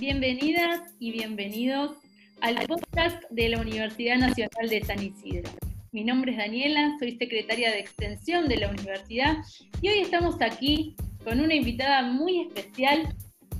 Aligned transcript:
bienvenidas 0.00 0.80
y 0.98 1.12
bienvenidos 1.12 1.98
al 2.40 2.56
podcast 2.66 3.22
de 3.28 3.50
la 3.50 3.60
Universidad 3.60 4.16
Nacional 4.16 4.70
de 4.70 4.82
San 4.82 5.02
Isidro. 5.02 5.50
Mi 5.92 6.04
nombre 6.04 6.32
es 6.32 6.38
Daniela, 6.38 6.96
soy 6.98 7.18
secretaria 7.18 7.70
de 7.70 7.80
Extensión 7.80 8.48
de 8.48 8.56
la 8.56 8.70
universidad 8.70 9.36
y 9.82 9.90
hoy 9.90 9.98
estamos 9.98 10.40
aquí 10.40 10.96
con 11.22 11.38
una 11.38 11.54
invitada 11.54 12.00
muy 12.00 12.40
especial. 12.40 13.14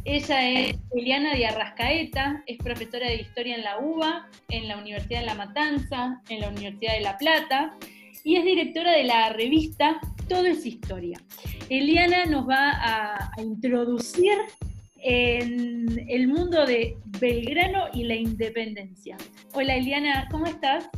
Ella 0.07 0.49
es 0.49 0.79
Eliana 0.95 1.35
de 1.35 1.45
Arrascaeta, 1.45 2.43
es 2.47 2.57
profesora 2.57 3.07
de 3.07 3.17
Historia 3.17 3.57
en 3.57 3.63
la 3.63 3.79
UBA, 3.79 4.27
en 4.49 4.67
la 4.67 4.79
Universidad 4.79 5.21
de 5.21 5.27
La 5.27 5.35
Matanza, 5.35 6.23
en 6.31 6.41
la 6.41 6.49
Universidad 6.49 6.95
de 6.95 7.01
La 7.03 7.19
Plata 7.19 7.77
y 8.25 8.37
es 8.37 8.45
directora 8.45 8.93
de 8.93 9.05
la 9.05 9.29
revista 9.35 10.01
Todo 10.27 10.47
es 10.47 10.65
Historia. 10.65 11.21
Eliana 11.69 12.25
nos 12.25 12.49
va 12.49 12.71
a, 12.71 13.31
a 13.37 13.43
introducir 13.43 14.33
en 15.03 16.07
el 16.09 16.29
mundo 16.29 16.67
de 16.67 16.97
Belgrano 17.19 17.87
y 17.93 18.05
la 18.05 18.15
independencia. 18.15 19.17
Hola 19.53 19.77
Eliana, 19.77 20.29
¿cómo 20.31 20.47
estás? 20.47 20.89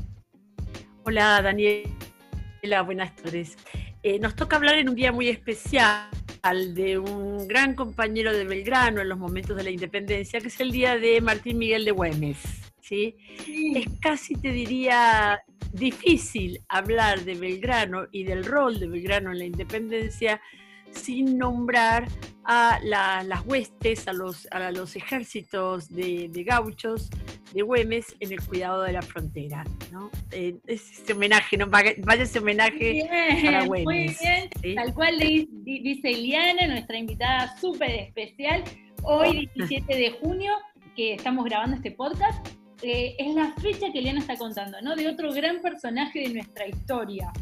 Hola 1.04 1.40
Daniela, 1.42 2.82
buenas 2.84 3.14
tardes. 3.16 3.56
Eh, 4.02 4.18
nos 4.18 4.34
toca 4.34 4.56
hablar 4.56 4.76
en 4.76 4.88
un 4.88 4.94
día 4.94 5.12
muy 5.12 5.28
especial 5.28 6.08
de 6.74 6.98
un 6.98 7.46
gran 7.46 7.74
compañero 7.74 8.32
de 8.32 8.44
Belgrano 8.44 9.00
en 9.00 9.08
los 9.08 9.18
momentos 9.18 9.56
de 9.56 9.62
la 9.62 9.70
independencia, 9.70 10.40
que 10.40 10.48
es 10.48 10.60
el 10.60 10.72
día 10.72 10.98
de 10.98 11.20
Martín 11.20 11.58
Miguel 11.58 11.84
de 11.84 11.92
Güemes. 11.92 12.38
¿sí? 12.80 13.16
Es 13.76 13.86
casi, 14.00 14.34
te 14.34 14.50
diría, 14.50 15.40
difícil 15.72 16.60
hablar 16.68 17.20
de 17.24 17.34
Belgrano 17.34 18.06
y 18.12 18.24
del 18.24 18.44
rol 18.44 18.78
de 18.78 18.88
Belgrano 18.88 19.32
en 19.32 19.38
la 19.38 19.44
independencia 19.44 20.40
sin 20.92 21.38
nombrar 21.38 22.08
a 22.44 22.78
las 22.82 23.46
huestes, 23.46 24.08
a 24.08 24.12
los, 24.12 24.48
a 24.50 24.70
los 24.70 24.96
ejércitos 24.96 25.88
de, 25.88 26.30
gauchos 26.44 27.08
de 27.52 27.62
Güemes 27.62 28.16
en 28.20 28.32
el 28.32 28.40
cuidado 28.44 28.82
de 28.82 28.92
la 28.92 29.02
frontera. 29.02 29.64
¿no? 29.90 30.10
Eh, 30.30 30.56
ese 30.66 31.12
homenaje, 31.12 31.56
¿no? 31.56 31.66
vaya, 31.68 31.94
ese 32.22 32.38
homenaje 32.38 33.08
para 33.44 33.66
Güemes. 33.66 33.84
Muy 33.84 34.16
bien, 34.62 34.76
tal 34.76 34.94
cual 34.94 35.18
dice 35.18 36.10
Eliana, 36.10 36.66
nuestra 36.66 36.98
invitada 36.98 37.56
súper 37.58 37.90
especial, 37.90 38.64
hoy 39.02 39.48
17 39.54 39.94
de 39.94 40.10
junio, 40.20 40.52
que 40.96 41.14
estamos 41.14 41.44
grabando 41.44 41.76
este 41.76 41.92
podcast, 41.92 42.46
eh, 42.82 43.14
es 43.16 43.34
la 43.34 43.52
fecha 43.54 43.92
que 43.92 44.00
Eliana 44.00 44.18
está 44.18 44.36
contando, 44.36 44.80
¿no? 44.82 44.96
De 44.96 45.08
otro 45.08 45.32
gran 45.32 45.60
personaje 45.60 46.20
de 46.20 46.34
nuestra 46.34 46.66
historia. 46.66 47.32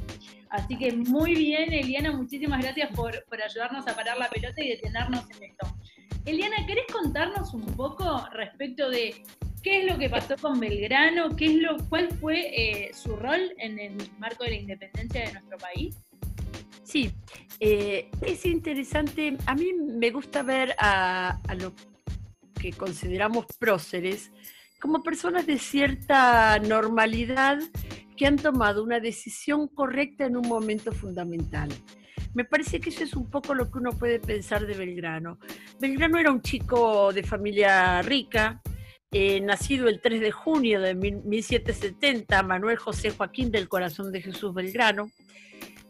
Así 0.50 0.76
que 0.76 0.92
muy 0.92 1.34
bien, 1.34 1.72
Eliana, 1.72 2.10
muchísimas 2.10 2.60
gracias 2.60 2.90
por, 2.94 3.14
ayudarnos 3.44 3.86
a 3.86 3.94
parar 3.94 4.18
la 4.18 4.28
pelota 4.28 4.62
y 4.62 4.70
detenernos 4.70 5.24
en 5.30 5.44
esto. 5.44 5.66
Eliana, 6.26 6.66
¿querés 6.66 6.86
contarnos 6.92 7.54
un 7.54 7.64
poco 7.76 8.26
respecto 8.32 8.90
de 8.90 9.22
qué 9.62 9.82
es 9.82 9.90
lo 9.90 9.96
que 9.96 10.10
pasó 10.10 10.36
con 10.36 10.58
Belgrano? 10.58 11.36
¿Qué 11.36 11.46
es 11.46 11.54
lo, 11.54 11.76
¿Cuál 11.88 12.10
fue 12.18 12.50
eh, 12.52 12.90
su 12.92 13.14
rol 13.14 13.54
en 13.58 13.78
el 13.78 13.96
marco 14.18 14.42
de 14.42 14.50
la 14.50 14.56
independencia 14.56 15.26
de 15.26 15.32
nuestro 15.34 15.56
país? 15.58 15.96
Sí, 16.82 17.12
eh, 17.60 18.10
es 18.20 18.44
interesante. 18.44 19.36
A 19.46 19.54
mí 19.54 19.72
me 19.72 20.10
gusta 20.10 20.42
ver 20.42 20.74
a, 20.78 21.38
a 21.46 21.54
lo 21.54 21.72
que 22.60 22.72
consideramos 22.72 23.46
próceres 23.58 24.32
como 24.80 25.02
personas 25.02 25.46
de 25.46 25.58
cierta 25.58 26.58
normalidad 26.58 27.58
han 28.26 28.36
tomado 28.36 28.82
una 28.82 29.00
decisión 29.00 29.68
correcta 29.68 30.26
en 30.26 30.36
un 30.36 30.48
momento 30.48 30.92
fundamental. 30.92 31.68
Me 32.34 32.44
parece 32.44 32.80
que 32.80 32.90
eso 32.90 33.02
es 33.02 33.14
un 33.14 33.28
poco 33.28 33.54
lo 33.54 33.70
que 33.70 33.78
uno 33.78 33.90
puede 33.90 34.20
pensar 34.20 34.66
de 34.66 34.74
Belgrano. 34.74 35.38
Belgrano 35.80 36.18
era 36.18 36.30
un 36.30 36.42
chico 36.42 37.12
de 37.12 37.22
familia 37.22 38.02
rica, 38.02 38.60
eh, 39.10 39.40
nacido 39.40 39.88
el 39.88 40.00
3 40.00 40.20
de 40.20 40.30
junio 40.30 40.80
de 40.80 40.94
1770, 40.94 42.42
Manuel 42.44 42.76
José 42.76 43.10
Joaquín 43.10 43.50
del 43.50 43.68
Corazón 43.68 44.12
de 44.12 44.22
Jesús 44.22 44.54
Belgrano. 44.54 45.10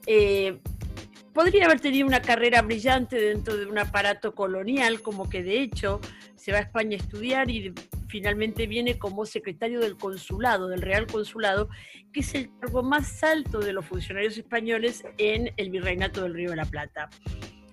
Eh, 0.06 0.58
podría 1.34 1.66
haber 1.66 1.80
tenido 1.80 2.06
una 2.06 2.22
carrera 2.22 2.62
brillante 2.62 3.16
dentro 3.20 3.56
de 3.56 3.66
un 3.66 3.78
aparato 3.78 4.34
colonial, 4.34 5.02
como 5.02 5.28
que 5.28 5.42
de 5.42 5.60
hecho 5.60 6.00
se 6.36 6.52
va 6.52 6.58
a 6.58 6.62
España 6.62 6.96
a 6.96 7.00
estudiar 7.00 7.50
y 7.50 7.74
finalmente 8.10 8.66
viene 8.66 8.98
como 8.98 9.24
secretario 9.24 9.80
del 9.80 9.96
consulado, 9.96 10.68
del 10.68 10.82
Real 10.82 11.06
Consulado, 11.06 11.68
que 12.12 12.20
es 12.20 12.34
el 12.34 12.50
cargo 12.58 12.82
más 12.82 13.22
alto 13.22 13.60
de 13.60 13.72
los 13.72 13.86
funcionarios 13.86 14.36
españoles 14.36 15.04
en 15.16 15.52
el 15.56 15.70
Virreinato 15.70 16.22
del 16.22 16.34
Río 16.34 16.50
de 16.50 16.56
la 16.56 16.64
Plata. 16.64 17.08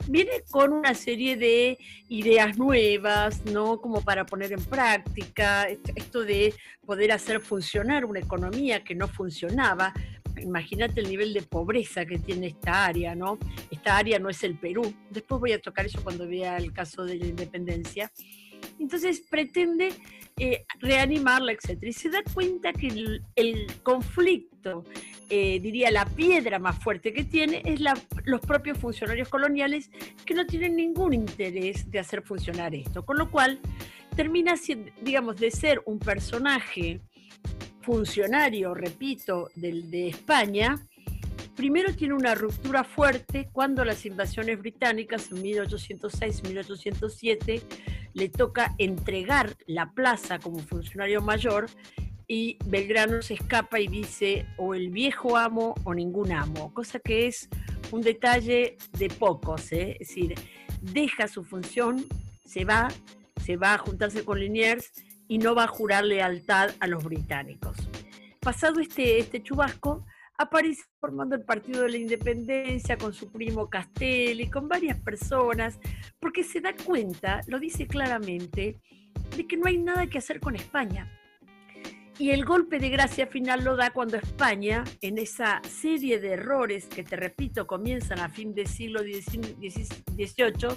Viene 0.08 0.44
con 0.50 0.72
una 0.72 0.94
serie 0.94 1.36
de 1.36 1.78
ideas 2.08 2.58
nuevas, 2.58 3.44
¿no? 3.46 3.82
Como 3.82 4.02
para 4.02 4.26
poner 4.26 4.54
en 4.54 4.64
práctica 4.64 5.68
esto 5.96 6.24
de 6.24 6.54
poder 6.86 7.12
hacer 7.12 7.42
funcionar 7.42 8.06
una 8.06 8.20
economía 8.20 8.86
que 8.86 8.96
no 8.96 9.10
funcionaba, 9.10 9.94
imagínate 10.40 11.02
el 11.02 11.10
nivel 11.10 11.34
de 11.34 11.42
pobreza 11.42 12.06
que 12.06 12.20
tiene 12.20 12.48
esta 12.48 12.86
área, 12.86 13.16
¿no? 13.16 13.38
Esta 13.70 13.98
área 13.98 14.20
no 14.20 14.30
es 14.30 14.44
el 14.44 14.58
Perú. 14.58 14.94
Después 15.10 15.42
voy 15.42 15.52
a 15.52 15.60
tocar 15.60 15.86
eso 15.86 16.02
cuando 16.04 16.28
vea 16.28 16.58
el 16.58 16.72
caso 16.72 17.04
de 17.04 17.16
la 17.16 17.26
independencia. 17.26 18.12
Entonces 18.80 19.22
pretende 19.22 19.94
eh, 20.40 20.68
reanimarla, 20.80 21.52
etc. 21.52 21.82
Y 21.82 21.94
se 21.94 22.12
da 22.12 22.22
cuenta 22.32 22.72
que 22.72 22.90
el, 23.36 23.68
conflicto, 23.82 24.86
eh, 25.30 25.60
diría 25.60 25.90
la 25.90 26.06
piedra 26.06 26.60
más 26.60 26.78
fuerte 26.78 27.12
que 27.12 27.24
tiene, 27.24 27.64
es 27.66 27.82
los 28.26 28.42
propios 28.42 28.78
funcionarios 28.78 29.30
coloniales 29.30 29.90
que 30.26 30.36
no 30.36 30.46
tienen 30.46 30.76
ningún 30.76 31.14
interés 31.14 31.90
de 31.90 31.98
hacer 31.98 32.22
funcionar 32.22 32.76
esto. 32.76 33.04
Con 33.04 33.18
lo 33.18 33.32
cual, 33.32 33.60
termina, 34.16 34.54
digamos, 35.02 35.38
de 35.38 35.50
ser 35.50 35.82
un 35.86 35.98
personaje 35.98 37.02
funcionario, 37.82 38.76
repito, 38.76 39.50
del, 39.56 39.90
de 39.90 40.10
España, 40.10 40.80
primero 41.56 41.96
tiene 41.96 42.14
una 42.14 42.36
ruptura 42.36 42.84
fuerte 42.84 43.50
cuando 43.52 43.84
las 43.84 44.06
invasiones 44.06 44.60
británicas 44.60 45.32
en 45.32 45.42
1806-1807 45.42 47.64
le 48.18 48.30
toca 48.30 48.74
entregar 48.80 49.56
la 49.68 49.92
plaza 49.92 50.40
como 50.40 50.58
funcionario 50.58 51.22
mayor 51.22 51.68
y 52.28 52.58
Belgrano 52.66 53.22
se 53.22 53.36
escapa 53.36 53.80
y 53.80 53.88
dice 53.88 54.48
o 54.58 54.74
el 54.74 54.90
viejo 54.90 55.38
amo 55.38 55.76
o 55.84 55.94
ningún 55.94 56.32
amo, 56.32 56.74
cosa 56.74 57.00
que 57.00 57.28
es 57.28 57.48
un 57.92 58.02
detalle 58.02 58.76
de 58.98 59.10
pocos, 59.10 59.72
¿eh? 59.72 59.98
es 60.00 60.08
decir, 60.08 60.34
deja 60.82 61.28
su 61.28 61.44
función, 61.44 62.06
se 62.44 62.66
va, 62.66 62.88
se 63.46 63.56
va 63.56 63.76
a 63.76 63.78
juntarse 63.78 64.26
con 64.26 64.40
Liniers 64.40 64.92
y 65.28 65.38
no 65.38 65.54
va 65.54 65.66
a 65.66 65.68
jurar 65.68 66.04
lealtad 66.04 66.72
a 66.80 66.88
los 66.88 67.04
británicos. 67.04 67.78
Pasado 68.40 68.80
este, 68.80 69.20
este 69.20 69.44
chubasco, 69.44 70.04
aparece 70.38 70.84
formando 71.00 71.36
el 71.36 71.44
Partido 71.44 71.84
de 71.84 71.90
la 71.90 71.98
Independencia 71.98 72.98
con 72.98 73.14
su 73.14 73.32
primo 73.32 73.70
Castelli, 73.70 74.50
con 74.50 74.68
varias 74.68 75.00
personas, 75.02 75.80
porque 76.20 76.44
se 76.44 76.62
da 76.62 76.74
cuenta, 76.76 77.42
lo 77.48 77.60
dice 77.60 77.88
claramente, 77.88 78.80
de 79.36 79.48
que 79.48 79.58
no 79.58 79.68
hay 79.68 79.78
nada 79.78 80.08
que 80.08 80.20
hacer 80.20 80.40
con 80.40 80.56
España. 80.56 81.12
Y 82.20 82.32
el 82.32 82.46
golpe 82.46 82.80
de 82.80 82.90
gracia 82.90 83.28
final 83.28 83.64
lo 83.64 83.76
da 83.76 83.92
cuando 83.92 84.18
España, 84.18 84.84
en 85.02 85.20
esa 85.20 85.62
serie 85.64 86.20
de 86.20 86.34
errores 86.34 86.88
que 86.88 87.04
te 87.04 87.16
repito 87.16 87.68
comienzan 87.68 88.20
a 88.20 88.30
fin 88.30 88.56
del 88.56 88.68
siglo 88.68 89.02
XVIII, 89.02 90.70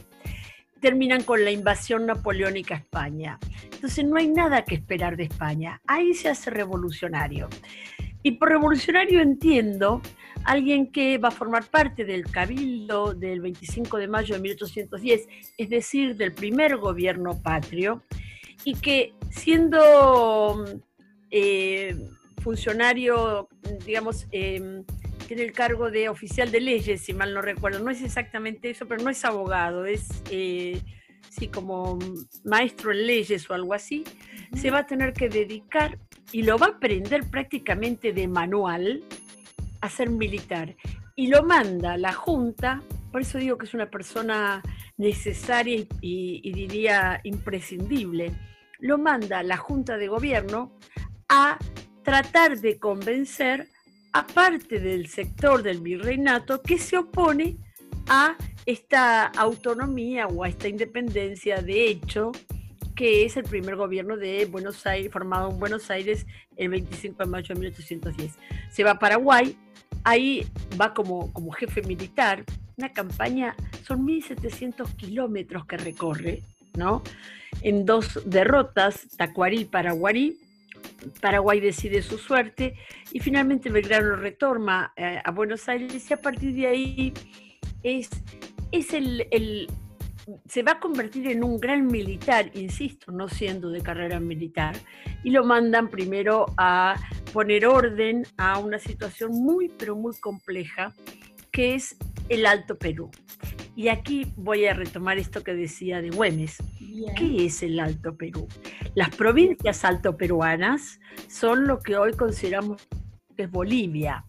terminan 0.80 1.22
con 1.22 1.42
la 1.44 1.50
invasión 1.50 2.04
napoleónica 2.04 2.74
a 2.74 2.78
España. 2.78 3.38
Entonces 3.72 4.04
no 4.04 4.16
hay 4.16 4.28
nada 4.28 4.64
que 4.64 4.74
esperar 4.74 5.16
de 5.16 5.24
España. 5.24 5.80
Ahí 5.86 6.12
se 6.12 6.28
hace 6.28 6.50
revolucionario. 6.50 7.48
Y 8.22 8.32
por 8.32 8.50
revolucionario 8.50 9.20
entiendo 9.20 10.02
alguien 10.44 10.90
que 10.90 11.18
va 11.18 11.28
a 11.28 11.32
formar 11.32 11.64
parte 11.64 12.04
del 12.04 12.24
cabildo 12.24 13.14
del 13.14 13.40
25 13.40 13.98
de 13.98 14.08
mayo 14.08 14.34
de 14.34 14.40
1810, 14.40 15.28
es 15.58 15.70
decir, 15.70 16.16
del 16.16 16.32
primer 16.32 16.76
gobierno 16.76 17.40
patrio, 17.42 18.02
y 18.64 18.74
que 18.74 19.14
siendo 19.30 20.64
eh, 21.30 21.94
funcionario, 22.42 23.48
digamos, 23.86 24.26
em, 24.32 24.84
tiene 25.26 25.44
el 25.44 25.52
cargo 25.52 25.90
de 25.90 26.08
oficial 26.08 26.50
de 26.50 26.60
leyes, 26.60 27.02
si 27.02 27.14
mal 27.14 27.32
no 27.32 27.40
recuerdo. 27.40 27.78
No 27.78 27.90
es 27.90 28.02
exactamente 28.02 28.70
eso, 28.70 28.86
pero 28.86 29.02
no 29.02 29.10
es 29.10 29.24
abogado, 29.24 29.84
es 29.84 30.08
eh, 30.30 30.80
sí, 31.28 31.48
como 31.48 31.98
maestro 32.44 32.90
en 32.92 33.06
leyes 33.06 33.48
o 33.48 33.54
algo 33.54 33.72
así. 33.74 34.04
Se 34.56 34.70
va 34.70 34.80
a 34.80 34.86
tener 34.86 35.12
que 35.12 35.28
dedicar 35.28 35.98
y 36.32 36.42
lo 36.42 36.58
va 36.58 36.66
a 36.66 36.70
aprender 36.70 37.28
prácticamente 37.28 38.12
de 38.12 38.28
manual 38.28 39.02
a 39.80 39.88
ser 39.88 40.10
militar. 40.10 40.76
Y 41.16 41.28
lo 41.28 41.42
manda 41.42 41.96
la 41.96 42.12
Junta, 42.12 42.82
por 43.10 43.22
eso 43.22 43.38
digo 43.38 43.58
que 43.58 43.66
es 43.66 43.74
una 43.74 43.90
persona 43.90 44.62
necesaria 44.96 45.84
y, 46.00 46.52
diría 46.52 47.20
imprescindible, 47.24 48.32
lo 48.78 48.98
manda 48.98 49.42
la 49.42 49.56
Junta 49.56 49.96
de 49.96 50.08
Gobierno 50.08 50.72
a 51.28 51.58
tratar 52.02 52.58
de 52.58 52.78
convencer 52.78 53.68
aparte 54.12 54.80
del 54.80 55.08
sector 55.08 55.62
del 55.62 55.80
virreinato 55.80 56.62
que 56.62 56.78
se 56.78 56.96
opone 56.96 57.56
a 58.08 58.36
esta 58.66 59.26
autonomía 59.26 60.26
o 60.26 60.42
a 60.42 60.48
esta 60.48 60.68
independencia 60.68 61.62
de 61.62 61.86
hecho 61.86 62.32
que 63.00 63.24
es 63.24 63.38
el 63.38 63.44
primer 63.44 63.76
gobierno 63.76 64.18
de 64.18 64.44
Buenos 64.44 64.86
Aires, 64.86 65.10
formado 65.10 65.50
en 65.50 65.58
Buenos 65.58 65.90
Aires 65.90 66.26
el 66.58 66.68
25 66.68 67.24
de 67.24 67.30
mayo 67.30 67.54
de 67.54 67.60
1810. 67.60 68.34
Se 68.70 68.84
va 68.84 68.90
a 68.90 68.98
Paraguay, 68.98 69.56
ahí 70.04 70.46
va 70.78 70.92
como, 70.92 71.32
como 71.32 71.50
jefe 71.50 71.80
militar, 71.80 72.44
una 72.76 72.92
campaña, 72.92 73.56
son 73.86 74.06
1.700 74.06 74.96
kilómetros 74.96 75.64
que 75.64 75.78
recorre, 75.78 76.42
¿no? 76.76 77.02
En 77.62 77.86
dos 77.86 78.20
derrotas, 78.26 79.08
Tacuarí 79.16 79.60
y 79.60 79.64
Paraguarí, 79.64 80.38
Paraguay 81.22 81.58
decide 81.58 82.02
su 82.02 82.18
suerte 82.18 82.74
y 83.12 83.20
finalmente 83.20 83.70
Belgrano 83.70 84.16
retorna 84.16 84.92
eh, 84.94 85.22
a 85.24 85.30
Buenos 85.30 85.66
Aires 85.70 86.10
y 86.10 86.12
a 86.12 86.18
partir 86.18 86.54
de 86.54 86.66
ahí 86.66 87.14
es, 87.82 88.10
es 88.72 88.92
el, 88.92 89.68
se 90.46 90.62
va 90.62 90.72
a 90.72 90.80
convertir 90.80 91.28
en 91.28 91.44
un 91.44 91.58
gran 91.58 91.86
militar, 91.86 92.50
insisto, 92.54 93.12
no 93.12 93.28
siendo 93.28 93.70
de 93.70 93.82
carrera 93.82 94.20
militar, 94.20 94.76
y 95.24 95.30
lo 95.30 95.44
mandan 95.44 95.88
primero 95.88 96.46
a 96.56 96.96
poner 97.32 97.66
orden 97.66 98.26
a 98.36 98.58
una 98.58 98.78
situación 98.78 99.32
muy, 99.32 99.68
pero 99.68 99.96
muy 99.96 100.16
compleja, 100.18 100.94
que 101.50 101.74
es 101.74 101.96
el 102.28 102.46
Alto 102.46 102.78
Perú. 102.78 103.10
Y 103.76 103.88
aquí 103.88 104.32
voy 104.36 104.66
a 104.66 104.74
retomar 104.74 105.18
esto 105.18 105.42
que 105.42 105.54
decía 105.54 106.02
de 106.02 106.10
Güemes. 106.10 106.58
¿Qué 107.16 107.46
es 107.46 107.62
el 107.62 107.80
Alto 107.80 108.16
Perú? 108.16 108.46
Las 108.94 109.14
provincias 109.14 109.84
alto 109.84 110.16
peruanas 110.16 111.00
son 111.28 111.66
lo 111.66 111.78
que 111.78 111.96
hoy 111.96 112.12
consideramos 112.12 112.86
que 113.36 113.44
es 113.44 113.50
Bolivia. 113.50 114.24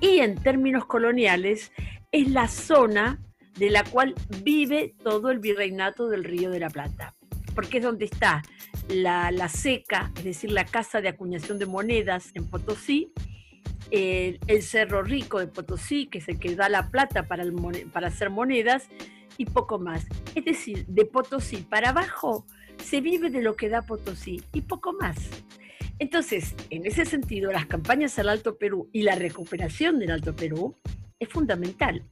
Y 0.00 0.20
en 0.20 0.36
términos 0.36 0.86
coloniales 0.86 1.72
es 2.12 2.30
la 2.30 2.48
zona 2.48 3.20
de 3.58 3.70
la 3.70 3.84
cual 3.84 4.14
vive 4.42 4.94
todo 5.02 5.30
el 5.30 5.38
virreinato 5.38 6.08
del 6.08 6.24
Río 6.24 6.50
de 6.50 6.60
la 6.60 6.70
Plata, 6.70 7.14
porque 7.54 7.78
es 7.78 7.84
donde 7.84 8.04
está 8.04 8.42
la, 8.88 9.30
la 9.30 9.48
seca, 9.48 10.12
es 10.16 10.24
decir, 10.24 10.52
la 10.52 10.64
casa 10.64 11.00
de 11.00 11.08
acuñación 11.08 11.58
de 11.58 11.66
monedas 11.66 12.30
en 12.34 12.46
Potosí, 12.48 13.12
el, 13.90 14.62
Cerro 14.62 15.02
Rico 15.02 15.40
de 15.40 15.46
Potosí, 15.46 16.06
que 16.06 16.18
es 16.18 16.28
el 16.28 16.38
que 16.38 16.54
da 16.54 16.68
la 16.68 16.90
plata 16.90 17.26
para, 17.26 17.44
para 17.92 18.08
hacer 18.08 18.30
monedas, 18.30 18.88
y 19.36 19.46
poco 19.46 19.78
más. 19.78 20.06
Es 20.34 20.44
decir, 20.44 20.84
de 20.86 21.04
Potosí 21.04 21.58
para 21.58 21.90
abajo 21.90 22.44
se 22.82 23.00
vive 23.00 23.30
de 23.30 23.40
lo 23.40 23.56
que 23.56 23.68
da 23.68 23.82
Potosí 23.82 24.42
y 24.52 24.62
poco 24.62 24.92
más. 24.92 25.16
Entonces, 26.00 26.54
en 26.70 26.86
ese 26.86 27.04
sentido, 27.04 27.50
las 27.50 27.66
campañas 27.66 28.18
al 28.18 28.28
Alto 28.28 28.56
Perú 28.56 28.88
y 28.92 29.02
la 29.02 29.14
recuperación 29.14 29.98
del 29.98 30.10
Alto 30.10 30.34
Perú 30.34 30.76
es 31.18 31.28
fundamental. 31.28 32.04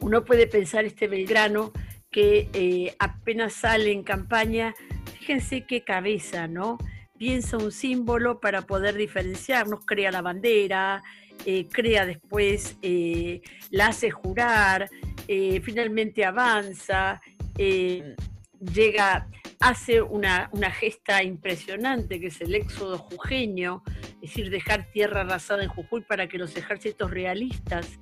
Uno 0.00 0.24
puede 0.24 0.46
pensar 0.46 0.84
este 0.84 1.08
Belgrano 1.08 1.72
que 2.10 2.48
eh, 2.52 2.94
apenas 2.98 3.52
sale 3.52 3.92
en 3.92 4.02
campaña, 4.02 4.74
fíjense 5.18 5.66
qué 5.66 5.82
cabeza, 5.84 6.48
¿no? 6.48 6.78
piensa 7.18 7.56
un 7.56 7.72
símbolo 7.72 8.40
para 8.40 8.62
poder 8.62 8.94
diferenciarnos, 8.94 9.84
crea 9.84 10.12
la 10.12 10.22
bandera, 10.22 11.02
eh, 11.44 11.66
crea 11.68 12.06
después, 12.06 12.78
eh, 12.80 13.42
la 13.70 13.88
hace 13.88 14.10
jurar, 14.10 14.88
finalmente 15.26 16.24
avanza, 16.24 17.20
llega, 17.56 19.26
hace 19.60 20.02
una, 20.02 20.48
una, 20.52 20.70
gesta 20.70 21.22
impresionante 21.22 22.20
que 22.20 22.28
es 22.28 22.40
el 22.40 22.54
éxodo 22.54 22.98
jujeño, 22.98 23.82
es 24.22 24.30
decir, 24.30 24.50
dejar 24.50 24.90
tierra 24.92 25.22
arrasada 25.22 25.64
en 25.64 25.68
Jujuy 25.68 26.02
para 26.02 26.28
que 26.28 26.38
los 26.38 26.56
ejércitos 26.56 27.10
realistas 27.10 27.98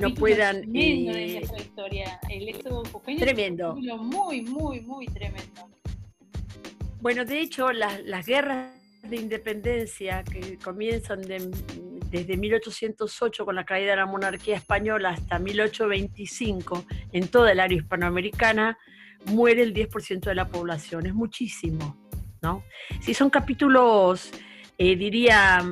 no 0.00 0.14
puedan, 0.14 0.62
tremendo 0.62 1.12
de 1.12 1.34
nuestra 1.34 1.58
historia, 1.58 2.20
el 2.28 2.48
éxodo 2.48 2.84
jujeño 2.84 3.18
tremendo. 3.18 3.76
Es 3.82 3.92
un 3.92 4.06
muy, 4.08 4.42
muy, 4.42 4.80
muy 4.80 5.06
tremendo. 5.06 5.68
Bueno, 7.00 7.24
de 7.24 7.40
hecho, 7.40 7.72
las, 7.72 8.26
guerras 8.26 8.72
de 9.02 9.16
independencia 9.16 10.22
que 10.22 10.58
comienzan 10.58 11.22
desde 11.22 12.36
1808 12.36 13.44
con 13.44 13.54
la 13.54 13.64
caída 13.64 13.90
de 13.92 13.96
la 13.96 14.06
monarquía 14.06 14.56
española 14.56 15.10
hasta 15.10 15.38
1825 15.38 16.84
en 17.12 17.28
toda 17.28 17.52
el 17.52 17.60
área 17.60 17.78
hispanoamericana, 17.78 18.78
muere 19.26 19.62
el 19.62 19.74
10% 19.74 20.20
de 20.20 20.34
la 20.34 20.48
población. 20.48 21.06
Es 21.06 21.14
muchísimo, 21.14 21.96
¿no? 22.42 22.64
Si 23.00 23.14
son 23.14 23.30
capítulos, 23.30 24.30
eh, 24.78 24.96
diría, 24.96 25.62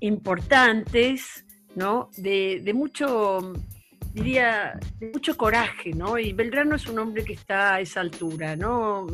importantes, 0.00 1.44
¿no? 1.74 2.10
De, 2.16 2.72
mucho 2.74 3.52
diría, 4.12 4.78
mucho 5.12 5.36
coraje, 5.36 5.90
¿no? 5.92 6.18
Y 6.18 6.32
Belgrano 6.32 6.76
es 6.76 6.86
un 6.86 6.98
hombre 6.98 7.24
que 7.24 7.34
está 7.34 7.74
a 7.74 7.80
esa 7.80 8.00
altura, 8.00 8.56
¿no? 8.56 9.06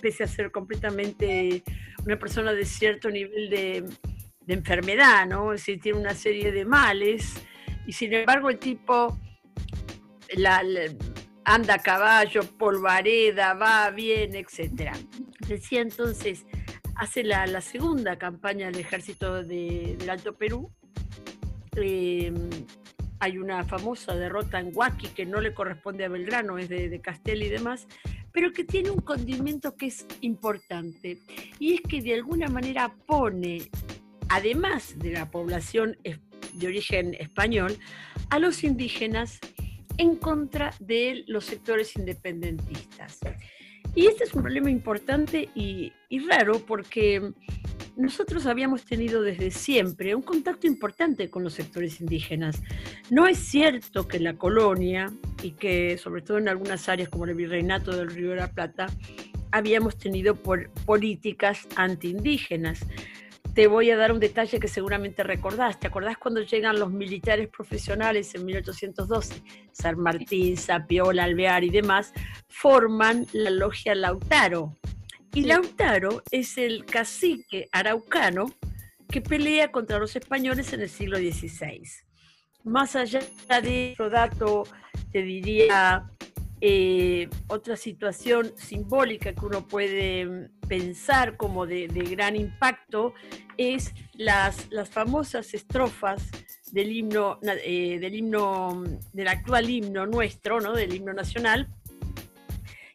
Pese 0.00 0.24
a 0.24 0.28
ser 0.28 0.50
completamente 0.50 1.62
una 2.04 2.18
persona 2.18 2.52
de 2.52 2.64
cierto 2.64 3.10
nivel 3.10 3.50
de, 3.50 3.84
enfermedad, 4.48 5.26
¿no? 5.26 5.52
Es 5.52 5.64
tiene 5.64 5.98
una 5.98 6.14
serie 6.14 6.52
de 6.52 6.64
males 6.64 7.34
y 7.84 7.92
sin 7.92 8.12
embargo 8.12 8.48
el 8.48 8.60
tipo 8.60 9.18
anda 11.46 11.74
a 11.74 11.78
caballo, 11.78 12.42
polvareda, 12.58 13.54
va, 13.54 13.88
viene, 13.90 14.40
etc. 14.40 14.92
Decía 15.46 15.80
entonces, 15.80 16.44
hace 16.96 17.22
la, 17.22 17.60
segunda 17.60 18.18
campaña 18.18 18.66
del 18.66 18.80
ejército 18.80 19.44
del 19.44 20.10
Alto 20.10 20.34
Perú. 20.34 20.70
Eh, 21.76 22.32
hay 23.20 23.38
una 23.38 23.64
famosa 23.64 24.14
derrota 24.14 24.58
en 24.58 24.72
Huaki 24.74 25.08
que 25.08 25.24
no 25.24 25.40
le 25.40 25.54
corresponde 25.54 26.04
a 26.04 26.08
Belgrano, 26.08 26.58
es 26.58 26.68
de 26.68 27.00
Castel 27.00 27.42
y 27.44 27.48
demás, 27.48 27.86
pero 28.32 28.52
que 28.52 28.64
tiene 28.64 28.90
un 28.90 29.00
condimento 29.00 29.76
que 29.76 29.86
es 29.86 30.04
importante 30.20 31.18
y 31.58 31.74
es 31.74 31.80
que 31.80 32.02
de 32.02 32.14
alguna 32.14 32.48
manera 32.48 32.92
pone, 33.06 33.70
además 34.28 34.98
de 34.98 35.12
la 35.12 35.30
población 35.30 35.96
de 36.52 36.66
origen 36.66 37.14
español, 37.14 37.78
a 38.30 38.38
los 38.38 38.64
indígenas 38.64 39.40
en 39.98 40.16
contra 40.16 40.74
de 40.80 41.24
los 41.26 41.44
sectores 41.44 41.96
independentistas. 41.96 43.18
Y 43.94 44.06
este 44.06 44.24
es 44.24 44.34
un 44.34 44.42
problema 44.42 44.70
importante 44.70 45.48
y, 45.54 45.92
raro 46.28 46.58
porque 46.58 47.32
nosotros 47.96 48.44
habíamos 48.44 48.84
tenido 48.84 49.22
desde 49.22 49.50
siempre 49.50 50.14
un 50.14 50.20
contacto 50.20 50.66
importante 50.66 51.30
con 51.30 51.42
los 51.42 51.54
sectores 51.54 52.00
indígenas. 52.02 52.62
No 53.10 53.26
es 53.26 53.38
cierto 53.38 54.06
que 54.06 54.20
la 54.20 54.34
colonia 54.34 55.10
y 55.42 55.52
que 55.52 55.96
sobre 55.96 56.20
todo 56.20 56.36
en 56.36 56.48
algunas 56.48 56.90
áreas 56.90 57.08
como 57.08 57.24
el 57.24 57.34
virreinato 57.34 57.96
del 57.96 58.10
Río 58.10 58.30
de 58.30 58.36
la 58.36 58.52
Plata 58.52 58.86
habíamos 59.50 59.96
tenido 59.96 60.34
por 60.34 60.68
políticas 60.84 61.66
antiindígenas. 61.76 62.80
Te 63.56 63.68
voy 63.68 63.90
a 63.90 63.96
dar 63.96 64.12
un 64.12 64.20
detalle 64.20 64.60
que 64.60 64.68
seguramente 64.68 65.22
recordás. 65.22 65.80
¿Te 65.80 65.86
acordás 65.86 66.18
cuando 66.18 66.42
llegan 66.42 66.78
los 66.78 66.92
militares 66.92 67.48
profesionales 67.48 68.34
en 68.34 68.44
1812? 68.44 69.42
San 69.72 69.98
Martín, 69.98 70.58
Sapiola, 70.58 71.24
Alvear 71.24 71.64
y 71.64 71.70
demás 71.70 72.12
forman 72.48 73.26
la 73.32 73.48
logia 73.48 73.94
Lautaro, 73.94 74.76
y 75.32 75.44
Lautaro 75.44 76.22
es 76.30 76.58
el 76.58 76.84
cacique 76.84 77.66
araucano 77.72 78.52
que 79.08 79.22
pelea 79.22 79.72
contra 79.72 79.98
los 79.98 80.16
españoles 80.16 80.74
en 80.74 80.82
el 80.82 80.90
siglo 80.90 81.16
XVI. 81.16 81.80
Más 82.62 82.94
allá 82.94 83.20
de 83.62 83.92
otro 83.94 84.10
dato, 84.10 84.64
te 85.12 85.22
diría 85.22 86.04
eh, 86.60 87.28
otra 87.48 87.76
situación 87.76 88.52
simbólica 88.56 89.32
que 89.34 89.44
uno 89.44 89.66
puede 89.66 90.48
pensar 90.68 91.36
como 91.36 91.66
de, 91.66 91.86
gran 91.88 92.36
impacto 92.36 93.14
es 93.56 93.92
las, 94.14 94.70
las 94.70 94.88
famosas 94.88 95.52
estrofas 95.54 96.30
del 96.72 96.92
himno, 96.92 97.38
eh, 97.42 97.98
del 98.00 98.14
himno, 98.14 98.84
del 99.12 99.28
actual 99.28 99.68
himno 99.68 100.06
nuestro, 100.06 100.60
¿no? 100.60 100.72
del 100.72 100.94
himno 100.94 101.12
nacional, 101.12 101.68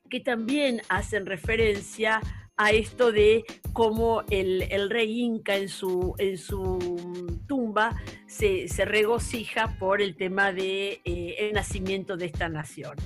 que 0.10 0.20
también 0.20 0.82
hacen 0.90 1.26
referencia 1.26 2.20
a 2.58 2.72
esto 2.72 3.12
de 3.12 3.44
cómo 3.74 4.24
el, 4.30 4.90
rey 4.90 5.22
Inca 5.22 5.56
en 5.56 5.70
su, 5.70 6.14
en 6.18 6.38
su 6.38 7.40
tumba 7.48 7.96
se, 8.28 8.68
regocija 8.86 9.78
por 9.80 10.02
el 10.02 10.16
tema 10.16 10.52
del 10.52 10.56
de, 10.56 11.02
eh, 11.06 11.52
nacimiento 11.54 12.18
de 12.18 12.26
esta 12.26 12.50
nación. 12.50 12.98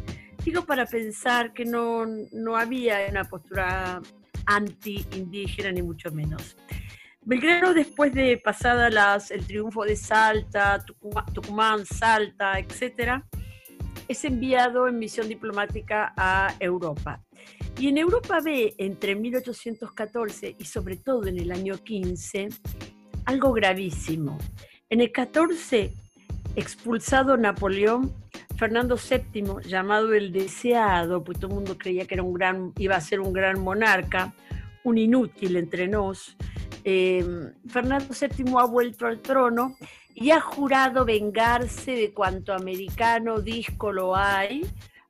Digo 0.45 0.63
para 0.63 0.85
pensar 0.85 1.53
que 1.53 1.65
no, 1.65 2.05
había 2.55 2.99
una 3.09 3.23
postura 3.23 3.99
anti-indígena, 4.45 5.71
ni 5.71 5.81
mucho 5.81 6.11
menos. 6.11 6.55
Belgrano, 7.23 7.73
después 7.73 8.13
de 8.13 8.37
pasada 8.37 8.91
las, 8.91 9.31
el 9.31 9.43
triunfo 9.47 9.83
de 9.83 9.95
Salta, 9.95 10.85
Tucumán, 11.33 11.83
Salta, 11.87 12.59
etc., 12.59 13.23
es 14.07 14.23
enviado 14.23 14.87
en 14.87 14.99
misión 14.99 15.27
diplomática 15.27 16.13
a 16.15 16.53
Europa. 16.59 17.23
Y 17.79 17.87
en 17.87 17.97
Europa 17.97 18.39
ve 18.39 18.75
entre 18.77 19.15
1814 19.15 20.57
y 20.59 20.65
sobre 20.65 20.97
todo 20.97 21.25
en 21.25 21.39
el 21.39 21.51
año 21.51 21.83
15 21.83 22.49
algo 23.25 23.51
gravísimo. 23.51 24.37
En 24.91 25.01
el 25.01 25.11
14, 25.11 25.91
expulsado 26.55 27.35
Napoleón, 27.35 28.13
Fernando 28.57 28.97
VII, 28.97 29.67
llamado 29.67 30.13
el 30.13 30.31
deseado, 30.31 31.23
pues 31.23 31.39
todo 31.39 31.49
el 31.49 31.55
mundo 31.55 31.77
creía 31.77 32.05
que 32.05 32.15
era 32.15 32.23
un 32.23 32.33
gran, 32.33 32.73
iba 32.77 32.95
a 32.95 33.01
ser 33.01 33.19
un 33.19 33.33
gran 33.33 33.59
monarca, 33.59 34.33
un 34.83 34.97
inútil 34.97 35.57
entre 35.57 35.87
nos. 35.87 36.37
Em, 36.83 37.51
Fernando 37.67 38.13
VII 38.13 38.53
ha 38.57 38.65
vuelto 38.65 39.07
al 39.07 39.19
trono 39.19 39.75
y 40.13 40.31
ha 40.31 40.39
jurado 40.39 41.03
vengarse 41.03 41.91
de 41.91 42.13
cuanto 42.13 42.53
americano 42.53 43.41
disco 43.41 43.91
lo 43.91 44.15
hay, 44.15 44.65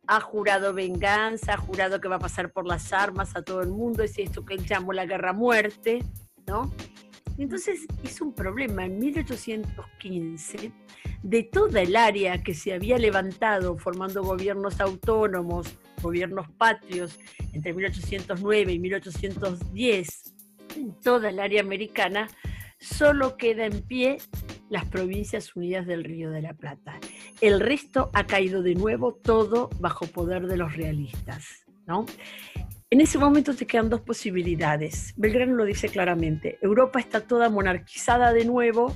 ha 0.07 0.19
jurado 0.21 0.73
venganza, 0.73 1.53
ha 1.53 1.57
jurado 1.57 1.99
que 2.01 2.07
va 2.07 2.15
a 2.15 2.19
pasar 2.19 2.51
por 2.51 2.65
las 2.65 2.93
armas 2.93 3.35
a 3.35 3.43
todo 3.43 3.61
el 3.61 3.69
mundo, 3.69 4.03
es 4.03 4.17
esto 4.17 4.45
que 4.45 4.55
él 4.55 4.65
llamó 4.65 4.93
la 4.93 5.05
guerra 5.05 5.33
muerte, 5.33 6.03
¿no? 6.47 6.71
Entonces 7.37 7.85
es 8.03 8.21
un 8.21 8.33
problema. 8.33 8.85
En 8.85 8.99
1815, 8.99 10.71
de 11.23 11.43
toda 11.43 11.81
el 11.81 11.95
área 11.95 12.43
que 12.43 12.53
se 12.53 12.73
había 12.73 12.97
levantado 12.97 13.77
formando 13.77 14.23
gobiernos 14.23 14.79
autónomos, 14.79 15.75
gobiernos 16.01 16.49
patrios, 16.51 17.19
entre 17.53 17.73
1809 17.73 18.73
y 18.73 18.79
1810, 18.79 20.35
en 20.77 20.93
toda 21.01 21.29
el 21.29 21.39
área 21.39 21.61
americana, 21.61 22.29
solo 22.79 23.37
queda 23.37 23.65
en 23.65 23.81
pie 23.81 24.17
las 24.69 24.85
provincias 24.85 25.55
unidas 25.55 25.85
del 25.85 26.03
Río 26.03 26.31
de 26.31 26.41
la 26.41 26.53
Plata. 26.53 26.99
El 27.41 27.59
resto 27.59 28.09
ha 28.13 28.25
caído 28.25 28.61
de 28.61 28.75
nuevo 28.75 29.13
todo 29.13 29.69
bajo 29.79 30.07
poder 30.07 30.47
de 30.47 30.57
los 30.57 30.75
realistas. 30.75 31.65
¿no? 31.87 32.05
En 32.91 33.01
ese 33.01 33.17
momento 33.17 33.55
te 33.55 33.65
quedan 33.65 33.89
dos 33.89 34.01
posibilidades. 34.01 35.13
Belgrano 35.17 35.55
lo 35.55 35.65
dice 35.65 35.89
claramente. 35.89 36.59
Europa 36.61 36.99
está 36.99 37.21
toda 37.21 37.49
monarquizada 37.49 38.31
de 38.31 38.45
nuevo 38.45 38.95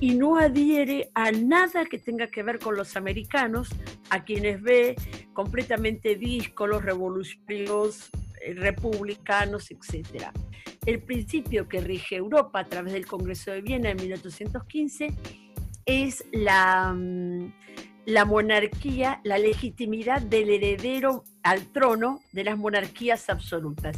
y 0.00 0.14
no 0.14 0.38
adhiere 0.38 1.10
a 1.14 1.32
nada 1.32 1.86
que 1.86 1.98
tenga 1.98 2.28
que 2.28 2.44
ver 2.44 2.60
con 2.60 2.76
los 2.76 2.96
americanos, 2.96 3.68
a 4.10 4.24
quienes 4.24 4.62
ve 4.62 4.94
completamente 5.32 6.14
díscolos, 6.14 6.84
revolucionarios, 6.84 8.10
eh, 8.40 8.54
republicanos, 8.54 9.72
etc. 9.72 10.30
El 10.84 11.02
principio 11.02 11.68
que 11.68 11.80
rige 11.80 12.16
Europa 12.16 12.60
a 12.60 12.64
través 12.64 12.92
del 12.92 13.06
Congreso 13.06 13.50
de 13.50 13.60
Viena 13.60 13.90
en 13.90 13.96
1815 13.96 15.12
es 15.84 16.24
la, 16.32 16.92
mm, 16.92 17.52
la 18.06 18.24
monarquía, 18.24 19.20
la 19.24 19.36
legitimidad 19.36 20.22
del 20.22 20.48
heredero 20.48 21.24
al 21.42 21.66
trono 21.72 22.20
de 22.32 22.44
las 22.44 22.56
monarquías 22.56 23.28
absolutas. 23.28 23.96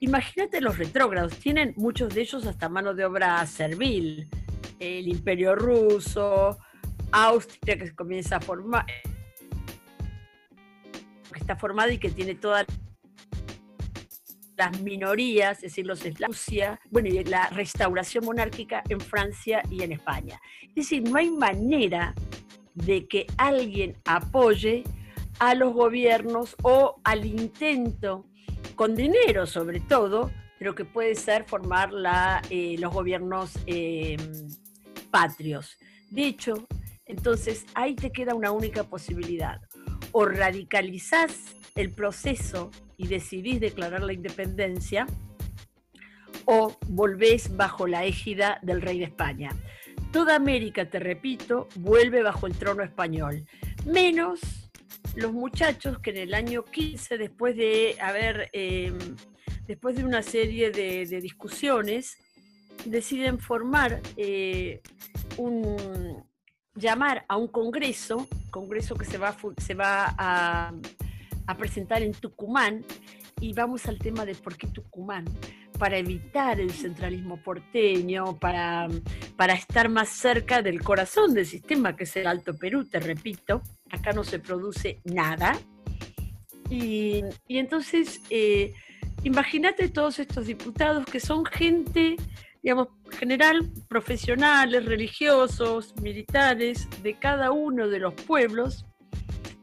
Imagínate 0.00 0.60
los 0.60 0.76
retrógrados, 0.76 1.36
tienen 1.38 1.72
muchos 1.76 2.12
de 2.12 2.22
ellos 2.22 2.44
hasta 2.46 2.68
mano 2.68 2.94
de 2.94 3.04
obra 3.04 3.46
servil. 3.46 4.28
El 4.80 5.06
imperio 5.06 5.54
ruso, 5.54 6.58
Austria 7.12 7.78
que 7.78 7.94
comienza 7.94 8.36
a 8.36 8.40
formar, 8.40 8.86
que 11.32 11.38
está 11.38 11.54
formada 11.54 11.92
y 11.92 11.98
que 11.98 12.10
tiene 12.10 12.34
todas 12.34 12.66
las 14.56 14.80
minorías, 14.80 15.58
es 15.58 15.62
decir, 15.62 15.86
los 15.86 16.04
eslavos, 16.04 16.44
bueno, 16.90 17.08
y 17.08 17.22
la 17.24 17.48
restauración 17.50 18.24
monárquica 18.24 18.82
en 18.88 19.00
Francia 19.00 19.62
y 19.70 19.84
en 19.84 19.92
España. 19.92 20.40
Es 20.68 20.74
decir, 20.74 21.08
no 21.08 21.16
hay 21.16 21.30
manera 21.30 22.14
de 22.74 23.06
que 23.06 23.26
alguien 23.36 23.96
apoye 24.04 24.84
a 25.38 25.54
los 25.54 25.72
gobiernos 25.72 26.56
o 26.62 27.00
al 27.04 27.24
intento, 27.24 28.26
con 28.76 28.94
dinero 28.94 29.46
sobre 29.46 29.80
todo, 29.80 30.30
pero 30.58 30.74
que 30.74 30.84
puede 30.84 31.14
ser 31.14 31.44
formar 31.44 31.90
eh, 32.50 32.76
los 32.78 32.92
gobiernos 32.92 33.58
eh, 33.66 34.16
patrios. 35.10 35.76
De 36.10 36.26
hecho, 36.26 36.66
entonces 37.06 37.66
ahí 37.74 37.94
te 37.94 38.10
queda 38.10 38.34
una 38.34 38.50
única 38.50 38.84
posibilidad. 38.84 39.60
O 40.12 40.24
radicalizás 40.26 41.56
el 41.74 41.90
proceso 41.90 42.70
y 42.96 43.08
decidís 43.08 43.60
declarar 43.60 44.02
la 44.02 44.12
independencia, 44.12 45.06
o 46.46 46.76
volvés 46.88 47.56
bajo 47.56 47.86
la 47.86 48.04
égida 48.04 48.58
del 48.62 48.82
rey 48.82 48.98
de 48.98 49.06
España. 49.06 49.50
Toda 50.14 50.36
América, 50.36 50.88
te 50.88 51.00
repito, 51.00 51.68
vuelve 51.74 52.22
bajo 52.22 52.46
el 52.46 52.54
trono 52.54 52.84
español, 52.84 53.44
menos 53.84 54.70
los 55.16 55.32
muchachos 55.32 55.98
que 55.98 56.10
en 56.10 56.18
el 56.18 56.34
año 56.34 56.64
15, 56.64 57.18
después 57.18 57.56
de 57.56 57.96
haber, 58.00 58.48
em, 58.52 58.96
después 59.66 59.96
de 59.96 60.04
una 60.04 60.22
serie 60.22 60.70
de, 60.70 61.04
discusiones, 61.20 62.16
deciden 62.84 63.40
formar 63.40 64.00
eh, 64.16 64.82
un, 65.36 66.24
llamar 66.76 67.24
a 67.26 67.36
un 67.36 67.48
congreso, 67.48 68.28
congreso 68.52 68.94
que 68.94 69.06
se 69.06 69.18
va, 69.18 69.36
se 69.58 69.74
va 69.74 70.14
a, 70.16 70.72
a 71.48 71.56
presentar 71.56 72.04
en 72.04 72.12
Tucumán, 72.12 72.84
y 73.40 73.52
vamos 73.52 73.86
al 73.86 73.98
tema 73.98 74.24
de 74.24 74.36
por 74.36 74.56
qué 74.56 74.68
Tucumán 74.68 75.24
para 75.84 75.98
evitar 75.98 76.60
el 76.60 76.70
centralismo 76.70 77.36
porteño, 77.42 78.38
para, 78.38 78.88
para 79.36 79.52
estar 79.52 79.90
más 79.90 80.08
cerca 80.08 80.62
del 80.62 80.82
corazón 80.82 81.34
del 81.34 81.44
sistema, 81.44 81.94
que 81.94 82.04
es 82.04 82.16
el 82.16 82.26
Alto 82.26 82.56
Perú, 82.56 82.86
te 82.86 83.00
repito, 83.00 83.60
acá 83.90 84.14
no 84.14 84.24
se 84.24 84.38
produce 84.38 85.02
nada. 85.04 85.58
Y, 86.70 87.22
entonces, 87.50 88.22
eh, 88.30 88.72
imagínate 89.24 89.90
todos 89.90 90.20
estos 90.20 90.46
diputados 90.46 91.04
que 91.04 91.20
son 91.20 91.44
gente, 91.44 92.16
digamos, 92.62 92.88
general, 93.10 93.70
profesionales, 93.86 94.86
religiosos, 94.86 95.94
militares, 96.00 96.88
de 97.02 97.18
cada 97.18 97.50
uno 97.50 97.88
de 97.88 97.98
los 97.98 98.14
pueblos, 98.14 98.86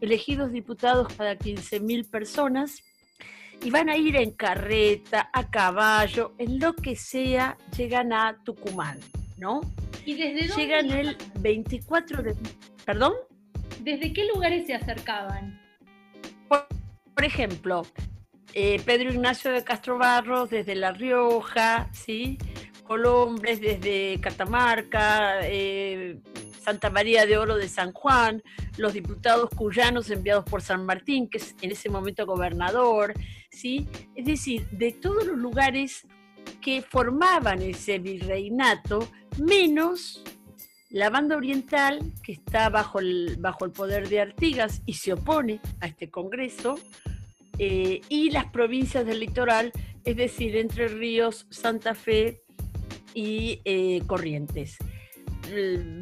elegidos 0.02 0.52
diputados 0.52 1.12
cada 1.18 1.36
15.000 1.36 2.08
personas, 2.12 2.84
y 3.64 3.70
van 3.70 3.90
a 3.90 3.98
ir 3.98 4.16
en 4.16 4.32
carreta, 4.32 5.30
a 5.34 5.50
caballo, 5.50 6.34
en 6.38 6.60
lo 6.60 6.74
que 6.74 6.96
sea, 6.96 7.58
llegan 7.76 8.12
a 8.12 8.38
Tucumán, 8.44 9.00
¿no? 9.38 9.62
¿Y 10.06 10.16
desde 10.16 10.48
dónde? 10.48 10.64
Llegan 10.64 10.92
el 10.92 11.18
24 11.40 12.24
de... 12.24 12.36
¿Perdón? 12.86 13.14
¿Desde 13.82 14.14
qué 14.14 14.26
lugares 14.34 14.66
se 14.66 14.74
acercaban? 14.74 15.60
Por, 16.48 16.66
ejemplo, 17.24 17.86
eh, 18.54 18.82
Pedro 18.84 19.12
Ignacio 19.12 19.52
de 19.52 19.64
Castro 19.64 19.98
Barros 19.98 20.50
desde 20.50 20.76
La 20.76 20.92
Rioja, 20.92 21.88
¿sí? 21.92 22.38
Colombres 22.84 23.62
desde 23.62 24.20
Catamarca, 24.20 25.40
eh, 25.44 26.20
Santa 26.62 26.92
María 26.92 27.26
de 27.26 27.38
Oro 27.38 27.56
de 27.56 27.68
San 27.68 27.92
Juan, 27.92 28.44
los 28.78 28.94
diputados 28.94 29.50
cuyanos 29.50 30.10
enviados 30.12 30.46
por 30.46 30.62
San 30.62 30.86
Martín, 30.86 31.28
que 31.28 31.40
es 31.40 31.56
en 31.62 31.72
ese 31.72 31.90
momento 31.90 32.26
gobernador, 32.26 33.14
¿sí? 33.50 33.88
Es 34.16 34.26
decir, 34.26 34.68
de 34.70 34.92
todos 34.92 35.26
los 35.26 35.38
lugares 35.38 36.06
que 36.62 36.84
formaban 36.84 37.62
ese 37.64 37.98
virreinato, 37.98 39.08
menos 39.40 40.24
la 40.90 41.10
banda 41.10 41.36
oriental, 41.36 42.00
que 42.22 42.34
está 42.34 42.70
bajo 42.70 43.00
el, 43.00 43.38
bajo 43.40 43.66
el 43.66 43.72
poder 43.72 44.08
de 44.08 44.22
Artigas 44.22 44.82
y 44.86 44.94
se 44.94 45.14
opone 45.14 45.62
a 45.80 45.88
este 45.88 46.12
Congreso, 46.12 46.78
eh, 47.58 48.02
y 48.08 48.30
las 48.30 48.46
provincias 48.52 49.06
del 49.06 49.20
litoral, 49.20 49.72
es 50.04 50.16
decir, 50.16 50.56
Entre 50.56 50.88
Ríos, 50.88 51.48
Santa 51.50 51.96
Fe 51.96 52.44
y 53.14 53.62
eh, 53.66 54.02
Corrientes 54.06 54.78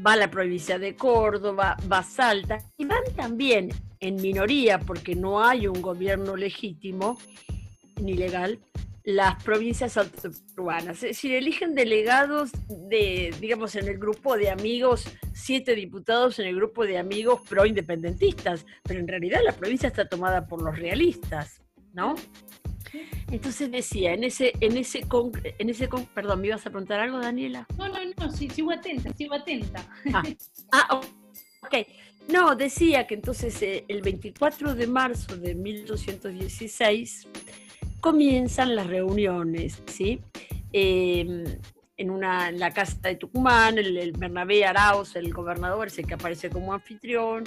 va 0.06 0.16
la 0.16 0.30
provincia 0.30 0.80
de 0.80 0.96
Córdoba, 0.96 1.78
va 1.92 2.04
Salta, 2.04 2.58
y 2.78 2.86
van 2.86 3.04
también 3.16 3.70
en 4.00 4.16
minoría, 4.16 4.80
porque 4.80 5.16
no 5.16 5.44
hay 5.44 5.68
un 5.68 5.82
gobierno 5.82 6.36
legítimo 6.36 7.18
ni 8.02 8.14
legal, 8.14 8.60
las 9.04 9.42
provincias 9.44 9.98
urbanas. 10.58 10.98
Es 10.98 11.02
decir, 11.02 11.34
eligen 11.34 11.74
delegados 11.74 12.52
de, 12.90 13.34
digamos, 13.40 13.76
en 13.76 13.88
el 13.88 13.98
grupo 13.98 14.38
de 14.38 14.50
amigos, 14.50 15.06
siete 15.34 15.76
diputados 15.76 16.40
en 16.40 16.48
el 16.48 16.56
grupo 16.56 16.86
de 16.86 16.98
amigos 16.98 17.42
pro-independentistas, 17.50 18.66
pero 18.84 19.00
en 19.00 19.08
realidad 19.08 19.42
la 19.44 19.54
provincia 19.54 19.88
está 19.88 20.08
tomada 20.08 20.48
por 20.48 20.62
los 20.62 20.78
realistas, 20.78 21.62
¿no? 21.94 22.16
Entonces 23.32 23.72
decía, 23.72 24.14
en 24.14 24.24
ese, 24.24 24.54
en 24.60 24.78
ese, 24.78 25.06
en 25.58 25.70
ese, 25.70 25.90
perdón, 26.14 26.42
¿me 26.42 26.48
ibas 26.48 26.66
a 26.66 26.70
preguntar 26.70 27.00
algo, 27.00 27.20
Daniela? 27.20 27.68
No, 27.78 27.88
no, 27.88 28.00
no, 28.18 28.32
sí, 28.32 28.50
sigo 28.50 28.72
atenta, 28.72 29.14
sigo 29.14 29.36
atenta. 29.36 29.88
Ah, 30.14 30.24
ah 30.72 31.02
ok. 31.62 31.88
No, 32.32 32.56
decía 32.56 33.08
que 33.08 33.16
entonces 33.16 33.60
eh, 33.64 33.86
el 33.88 34.02
24 34.02 34.76
de 34.76 34.86
marzo 34.86 35.36
de 35.36 35.56
1216 35.56 37.28
comienzan 38.02 38.76
las 38.76 38.86
reuniones, 38.86 39.82
¿sí? 39.88 40.22
Em, 40.72 41.44
en, 41.98 42.10
una, 42.12 42.50
en 42.50 42.60
la 42.60 42.72
casa 42.72 42.98
de 43.02 43.16
Tucumán, 43.16 43.80
el, 43.80 43.98
el 43.98 44.12
Bernabé 44.12 44.64
Arauz, 44.64 45.16
el 45.16 45.34
gobernador, 45.34 45.88
ese 45.88 46.04
que 46.04 46.14
aparece 46.14 46.52
como 46.52 46.74
anfitrión, 46.74 47.46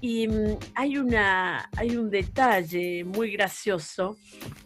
y 0.00 0.28
mm, 0.28 0.58
hay, 0.74 0.96
una, 0.96 1.68
hay 1.76 1.96
un 1.96 2.10
detalle 2.10 3.04
muy 3.04 3.32
gracioso, 3.32 4.16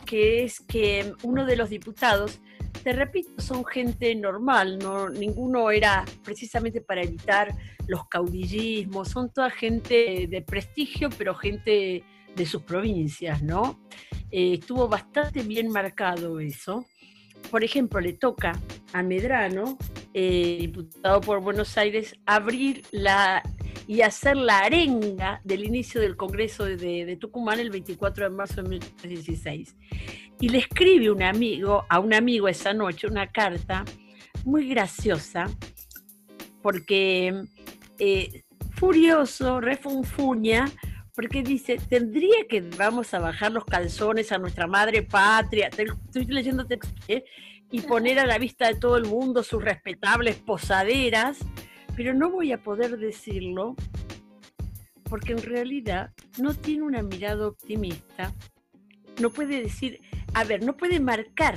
que 0.05 0.45
es 0.45 0.61
que 0.61 1.13
uno 1.23 1.47
de 1.47 1.57
los 1.57 1.71
diputados 1.71 2.41
te 2.83 2.93
repito, 2.93 3.41
son 3.41 3.65
gente 3.65 4.15
normal, 4.15 4.79
no, 4.79 5.09
ninguno 5.09 5.71
era 5.71 6.05
precisamente 6.25 6.81
para 6.81 7.03
evitar 7.03 7.55
los 7.87 8.09
caudillismos, 8.09 9.09
son 9.09 9.33
toda 9.33 9.51
gente 9.51 10.27
de 10.29 10.43
prestigio, 10.43 11.09
pero 11.17 11.35
gente 11.35 12.03
de 12.35 12.47
sus 12.47 12.63
provincias, 12.63 13.43
¿no? 13.43 13.79
Eh, 14.31 14.55
estuvo 14.55 14.89
bastante 14.89 15.43
bien 15.43 15.69
marcado 15.69 16.41
eso. 16.41 16.87
Por 17.51 17.63
ejemplo, 17.63 18.01
le 18.01 18.15
toca 18.15 18.59
a 18.93 19.03
Medrano, 19.03 19.77
eh, 20.15 20.57
diputado 20.61 21.21
por 21.21 21.41
Buenos 21.41 21.77
Aires, 21.77 22.17
abrir 22.27 22.83
la 22.91 23.43
y 23.87 24.03
hacer 24.03 24.37
la 24.37 24.61
arenga 24.61 25.41
del 25.45 25.65
inicio 25.65 26.01
del 26.01 26.17
Congreso 26.17 26.65
de, 26.65 27.17
Tucumán 27.21 27.61
el 27.61 27.71
24 27.71 28.25
de 28.25 28.37
marzo 28.37 28.63
de 28.63 28.69
1916. 28.69 29.77
Y 30.41 30.49
le 30.49 30.59
escribe 30.59 31.11
un 31.11 31.23
amigo, 31.23 31.85
a 31.89 31.99
un 31.99 32.15
amigo 32.15 32.49
esa 32.49 32.73
noche 32.73 33.07
una 33.07 33.31
carta 33.31 33.85
muy 34.45 34.69
graciosa, 34.69 35.51
porque 36.63 37.45
eh, 37.99 38.43
furioso, 38.77 39.61
refunfuña, 39.61 40.71
porque 41.15 41.43
dice, 41.43 41.79
tendría 41.89 42.47
que 42.49 42.63
vamos 42.77 43.13
a 43.15 43.19
bajar 43.19 43.53
los 43.53 43.65
calzones 43.65 44.33
a 44.33 44.39
nuestra 44.39 44.67
madre 44.67 45.03
patria, 45.03 45.69
estoy 45.69 46.25
leyendo 46.27 46.67
texto, 46.67 46.89
¿eh? 47.09 47.25
y 47.71 47.81
poner 47.83 48.19
a 48.19 48.27
la 48.27 48.39
vista 48.39 48.69
de 48.69 48.75
todo 48.75 48.97
el 48.97 49.07
mundo 49.07 49.43
sus 49.43 49.63
respetables 49.63 50.37
posaderas, 50.37 51.39
pero 51.97 52.15
no 52.15 52.31
voy 52.31 52.53
a 52.53 52.63
poder 52.63 52.99
decirlo 52.99 53.75
porque 55.05 55.33
en 55.33 55.43
realidad 55.43 56.11
no 56.39 56.55
tiene 56.55 56.83
una 56.83 57.03
mirada 57.03 57.49
optimista, 57.49 58.33
no 59.21 59.31
puede 59.31 59.63
decir, 59.63 60.01
a 60.35 60.45
ver, 60.45 60.65
no 60.65 60.77
puede 60.77 61.01
marcar 61.01 61.57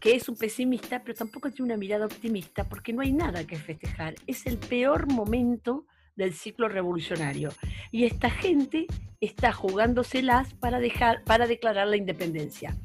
que 0.00 0.14
es 0.14 0.28
un 0.28 0.36
pesimista, 0.36 1.02
pero 1.02 1.14
tampoco 1.14 1.50
tiene 1.50 1.72
una 1.72 1.78
mirada 1.78 2.06
optimista 2.06 2.68
porque 2.68 2.92
no 2.92 3.02
hay 3.02 3.12
nada 3.12 3.46
que 3.46 3.56
festejar. 3.56 4.14
Es 4.26 4.46
el 4.46 4.56
peor 4.56 5.06
momento 5.06 5.86
del 6.16 6.34
ciclo 6.34 6.68
revolucionario. 6.68 7.50
Y 7.90 8.04
esta 8.04 8.30
gente 8.30 8.86
está 9.20 9.52
jugándoselas 9.52 10.54
para, 10.54 10.80
dejar, 10.80 11.22
para 11.24 11.46
declarar 11.46 11.88
la 11.88 11.96
independencia. 11.96 12.76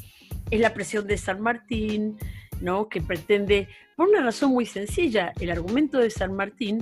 Es 0.51 0.59
la 0.59 0.73
presión 0.73 1.07
de 1.07 1.17
San 1.17 1.41
Martín, 1.41 2.17
¿no? 2.61 2.89
que 2.89 3.01
pretende, 3.01 3.67
por 3.95 4.09
una 4.09 4.21
razón 4.21 4.51
muy 4.51 4.65
sencilla, 4.65 5.33
el 5.39 5.51
argumento 5.51 5.99
de 5.99 6.09
San 6.09 6.33
Martín 6.33 6.79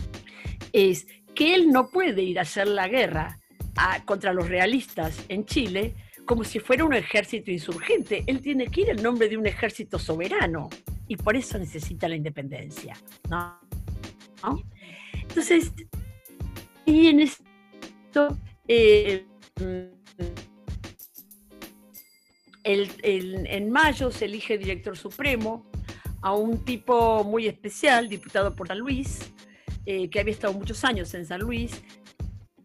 es 0.72 1.08
que 1.36 1.56
él 1.56 1.72
no 1.72 1.90
puede 1.90 2.22
ir 2.22 2.40
a 2.40 2.44
hacer 2.44 2.68
la 2.68 2.88
guerra 2.88 3.40
contra 4.06 4.34
los 4.34 4.48
realistas 4.48 5.26
en 5.30 5.46
Chile 5.46 5.96
como 6.26 6.44
si 6.44 6.60
fuera 6.60 6.86
un 6.86 6.94
ejército 6.94 7.52
insurgente. 7.52 8.24
Él 8.28 8.40
tiene 8.42 8.68
que 8.68 8.82
ir 8.82 8.90
en 8.90 9.04
nombre 9.04 9.28
de 9.28 9.38
un 9.38 9.46
ejército 9.46 10.00
soberano 10.00 10.70
y 11.08 11.18
por 11.18 11.36
eso 11.36 11.58
necesita 11.58 12.08
la 12.08 12.16
independencia. 12.16 12.96
¿no? 13.30 13.60
Entonces, 15.14 15.74
y 16.86 17.08
en 17.08 17.22
esto, 17.22 18.38
eh, 18.68 19.26
en 22.64 23.72
mayo 23.72 24.12
se 24.12 24.26
elige 24.26 24.58
director 24.58 24.98
supremo 24.98 25.70
a 26.22 26.34
un 26.34 26.64
tipo 26.64 27.24
muy 27.24 27.48
especial, 27.48 28.08
diputado 28.08 28.56
por 28.56 28.68
San 28.68 28.80
Luis, 28.80 29.34
eh, 29.86 30.10
que 30.10 30.20
había 30.22 30.34
estado 30.34 30.54
muchos 30.54 30.84
años 30.86 31.14
en 31.14 31.26
San 31.26 31.42
Luis, 31.42 31.84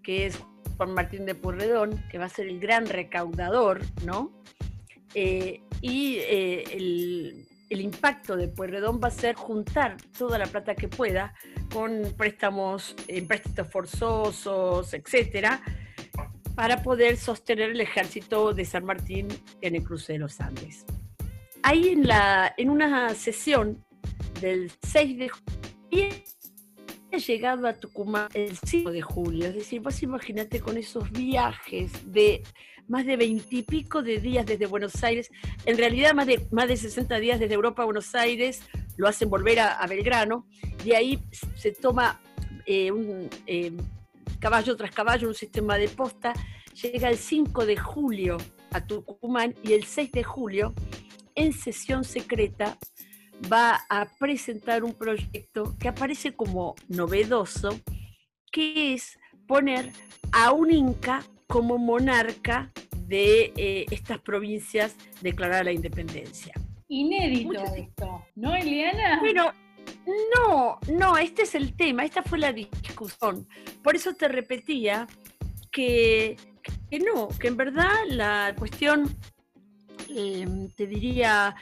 que 0.03 0.27
es 0.27 0.39
Juan 0.77 0.95
Martín 0.95 1.27
de 1.27 1.35
Purredón, 1.35 2.05
que 2.11 2.19
va 2.19 2.27
a 2.27 2.29
ser 2.29 2.47
el 2.47 2.61
gran 2.61 2.87
recaudador, 2.87 3.81
¿no? 4.05 4.33
Eh, 5.15 5.61
y 5.81 6.19
el, 6.19 7.49
el 7.71 7.81
impacto 7.81 8.37
de 8.37 8.49
Pueyrredón 8.49 9.01
va 9.03 9.09
a 9.09 9.13
ser 9.13 9.35
juntar 9.35 9.97
toda 10.17 10.39
la 10.39 10.47
plata 10.47 10.75
que 10.75 10.89
pueda 10.89 11.35
con 11.73 12.15
préstamos, 12.17 12.95
préstamos 13.27 13.73
forzosos, 13.73 14.95
etcétera, 14.95 15.61
para 16.59 16.83
poder 16.83 17.17
sostener 17.17 17.71
el 17.71 17.81
ejército 17.81 18.53
de 18.53 18.65
San 18.65 18.85
Martín 18.85 19.29
en 19.61 19.77
el 19.77 19.85
cruce 19.85 20.15
de 20.15 20.19
los 20.19 20.41
Andes. 20.41 20.85
Ahí 21.63 21.91
en, 21.91 22.05
la, 22.05 22.53
en 22.57 22.69
una 22.69 23.15
sesión 23.15 23.85
del 24.41 24.73
6 24.83 25.19
de 25.19 25.29
julio, 25.29 26.09
ha 27.13 27.17
llegado 27.17 27.69
a 27.69 27.75
Tucumán 27.75 28.27
el 28.35 28.57
5 28.57 28.91
de 28.91 29.03
julio, 29.03 29.47
es 29.47 29.55
decir, 29.55 29.81
vos 29.81 30.03
imagínate 30.03 30.59
con 30.59 30.77
esos 30.77 31.09
viajes 31.13 31.93
de 32.13 32.43
más 32.89 33.07
de 33.07 33.17
veintipico 33.17 34.03
de 34.03 34.19
días 34.19 34.45
desde 34.45 34.67
Buenos 34.67 35.05
Aires, 35.05 35.31
en 35.65 35.79
realidad 35.79 36.13
más 36.13 36.27
de, 36.27 36.45
más 36.51 36.67
de 36.67 36.77
60 36.77 37.21
días 37.21 37.39
desde 37.39 37.55
Europa 37.55 37.83
a 37.83 37.85
Buenos 37.85 38.17
Aires, 38.17 38.63
lo 38.97 39.07
hacen 39.07 39.31
volver 39.31 39.61
a, 39.61 39.87
Belgrano, 39.87 40.45
y 40.85 40.91
ahí 40.91 41.23
se 41.55 41.71
toma 41.71 42.21
eh, 42.67 42.91
un, 42.91 43.31
eh, 43.47 43.71
caballo 44.39 44.77
tras 44.77 44.91
caballo, 44.91 45.29
un 45.29 45.35
sistema 45.35 45.77
de 45.77 45.89
posta, 45.89 46.33
llega 46.83 47.09
el 47.09 47.17
5 47.17 47.67
de 47.67 47.77
julio 47.77 48.37
a 48.71 48.85
Tucumán 48.85 49.55
y 49.63 49.73
el 49.73 49.85
6 49.85 50.13
de 50.13 50.25
julio, 50.25 50.75
en 51.35 51.53
sesión 51.53 52.05
secreta, 52.05 52.77
va 53.53 53.85
a 53.89 54.07
presentar 54.19 54.83
un 54.85 54.95
proyecto 54.95 55.77
que 55.79 55.89
aparece 55.89 56.35
como 56.35 56.75
novedoso, 56.89 57.81
que 58.51 58.95
es 58.95 59.19
poner 59.47 59.93
a 60.33 60.53
un 60.53 60.73
inca 60.73 61.23
como 61.47 61.79
monarca 61.79 62.73
de 63.07 63.53
eh, 63.57 63.87
estas 63.91 64.21
provincias 64.21 64.97
declarar 65.23 65.65
la 65.65 65.73
independencia. 65.73 66.53
Inédito 66.89 67.63
esto, 67.75 68.25
¿no, 68.35 68.55
Eliana? 68.55 69.19
Bueno, 69.21 69.53
no, 70.37 70.79
no, 70.91 71.17
este 71.17 71.43
es 71.43 71.55
el 71.55 71.75
tema, 71.75 72.05
esta 72.05 72.23
fue 72.23 72.39
la 72.39 72.53
discusión. 72.53 73.47
Por 73.83 73.97
eso 73.97 74.15
te 74.15 74.29
repetía 74.29 75.07
que, 75.71 76.37
no, 77.05 77.29
que 77.39 77.49
en 77.49 77.57
verdad 77.57 77.93
la 78.09 78.55
cuestión, 78.59 79.17
em, 80.09 80.69
te 80.71 80.87
diría, 80.87 81.55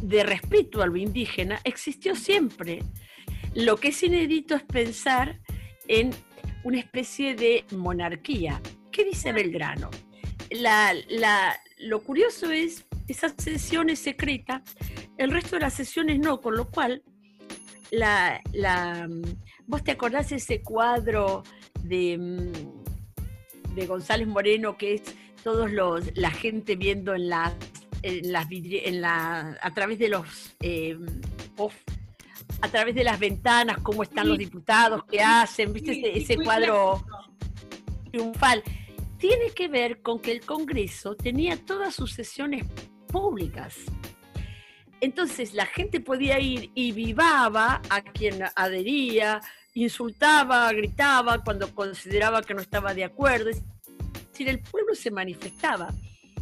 de 0.00 0.22
respeto 0.24 0.82
a 0.82 0.86
lo 0.86 0.96
indígena 0.96 1.60
existió 1.64 2.14
siempre. 2.14 2.80
Lo 3.54 3.76
que 3.76 3.88
es 3.88 4.02
inédito 4.02 4.54
es 4.54 4.62
pensar 4.62 5.40
en 5.88 6.10
una 6.64 6.78
especie 6.78 7.34
de 7.34 7.64
monarquía. 7.72 8.60
¿Qué 8.90 9.04
dice 9.04 9.32
Belgrano? 9.32 9.90
lo 11.78 12.02
curioso 12.02 12.50
es, 12.50 12.86
esas 13.08 13.34
sesiones 13.36 13.98
secretas, 13.98 14.62
el 15.18 15.30
resto 15.30 15.56
de 15.56 15.62
las 15.62 15.74
sesiones 15.74 16.18
no, 16.18 16.40
con 16.40 16.56
lo 16.56 16.68
cual, 16.70 17.02
la, 17.90 18.42
¿vos 19.66 19.84
te 19.84 19.92
acordás 19.92 20.32
ese 20.32 20.62
cuadro 20.62 21.42
de, 21.82 22.18
mm, 22.18 23.74
de 23.74 23.86
González 23.86 24.26
Moreno 24.26 24.76
que 24.76 24.94
es 24.94 25.02
todos 25.42 25.70
los, 25.70 26.16
la 26.16 26.30
gente 26.30 26.74
viendo 26.74 27.14
en 27.14 27.28
las, 27.28 27.52
en 28.02 28.32
las 28.32 28.46
en 28.50 29.00
la, 29.00 29.56
a 29.60 29.74
través 29.74 29.98
de 29.98 30.08
los 30.08 30.56
eh, 30.60 30.98
a 32.60 32.68
través 32.68 32.94
de 32.94 33.04
las 33.04 33.18
ventanas, 33.18 33.78
cómo 33.82 34.02
están 34.02 34.28
los 34.28 34.38
diputados, 34.38 35.04
qué 35.04 35.20
hacen, 35.20 35.72
¿viste 35.72 36.18
ese, 36.18 36.36
cuadro 36.36 37.04
triunfal? 38.10 38.62
Tiene 39.18 39.50
que 39.54 39.68
ver 39.68 40.02
con 40.02 40.20
que 40.20 40.32
el 40.32 40.40
Congreso 40.40 41.14
tenía 41.14 41.56
todas 41.64 41.94
sus 41.94 42.12
sesiones 42.12 42.64
públicas. 43.08 43.76
Entonces 45.00 45.54
la 45.54 45.66
gente 45.66 46.00
podía 46.00 46.40
ir 46.40 46.70
y 46.74 46.92
vivaba 46.92 47.82
a 47.90 48.02
quien 48.02 48.42
adhería, 48.54 49.40
insultaba, 49.74 50.72
gritaba 50.72 51.42
cuando 51.44 51.74
consideraba 51.74 52.42
que 52.42 52.54
no 52.54 52.62
estaba 52.62 52.94
de 52.94 53.04
acuerdo. 53.04 53.50
Es 53.50 53.62
decir, 54.30 54.48
el 54.48 54.60
pueblo 54.60 54.94
se 54.94 55.10
manifestaba. 55.10 55.92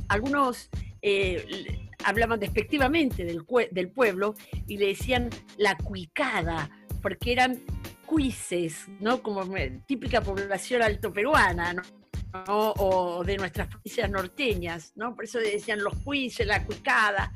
Algunos 0.08 0.70
eh, 1.02 1.80
hablaban 2.04 2.38
despectivamente 2.38 3.24
del, 3.24 3.44
pueblo 3.44 4.34
y 4.66 4.76
le 4.76 4.88
decían 4.88 5.30
la 5.56 5.76
cuicada, 5.76 6.70
porque 7.02 7.32
eran 7.32 7.60
cuises, 8.06 8.86
¿no? 9.00 9.22
Como 9.22 9.44
típica 9.86 10.20
población 10.20 10.82
alto 10.82 11.12
peruana, 11.12 11.72
¿no? 11.72 11.82
O 12.78 13.24
de 13.24 13.36
nuestras 13.36 13.68
provincias 13.68 14.10
norteñas, 14.10 14.92
¿no? 14.96 15.14
Por 15.14 15.24
eso 15.24 15.38
decían 15.38 15.82
los 15.82 15.94
cuises, 16.04 16.46
la 16.46 16.64
cuicada. 16.64 17.32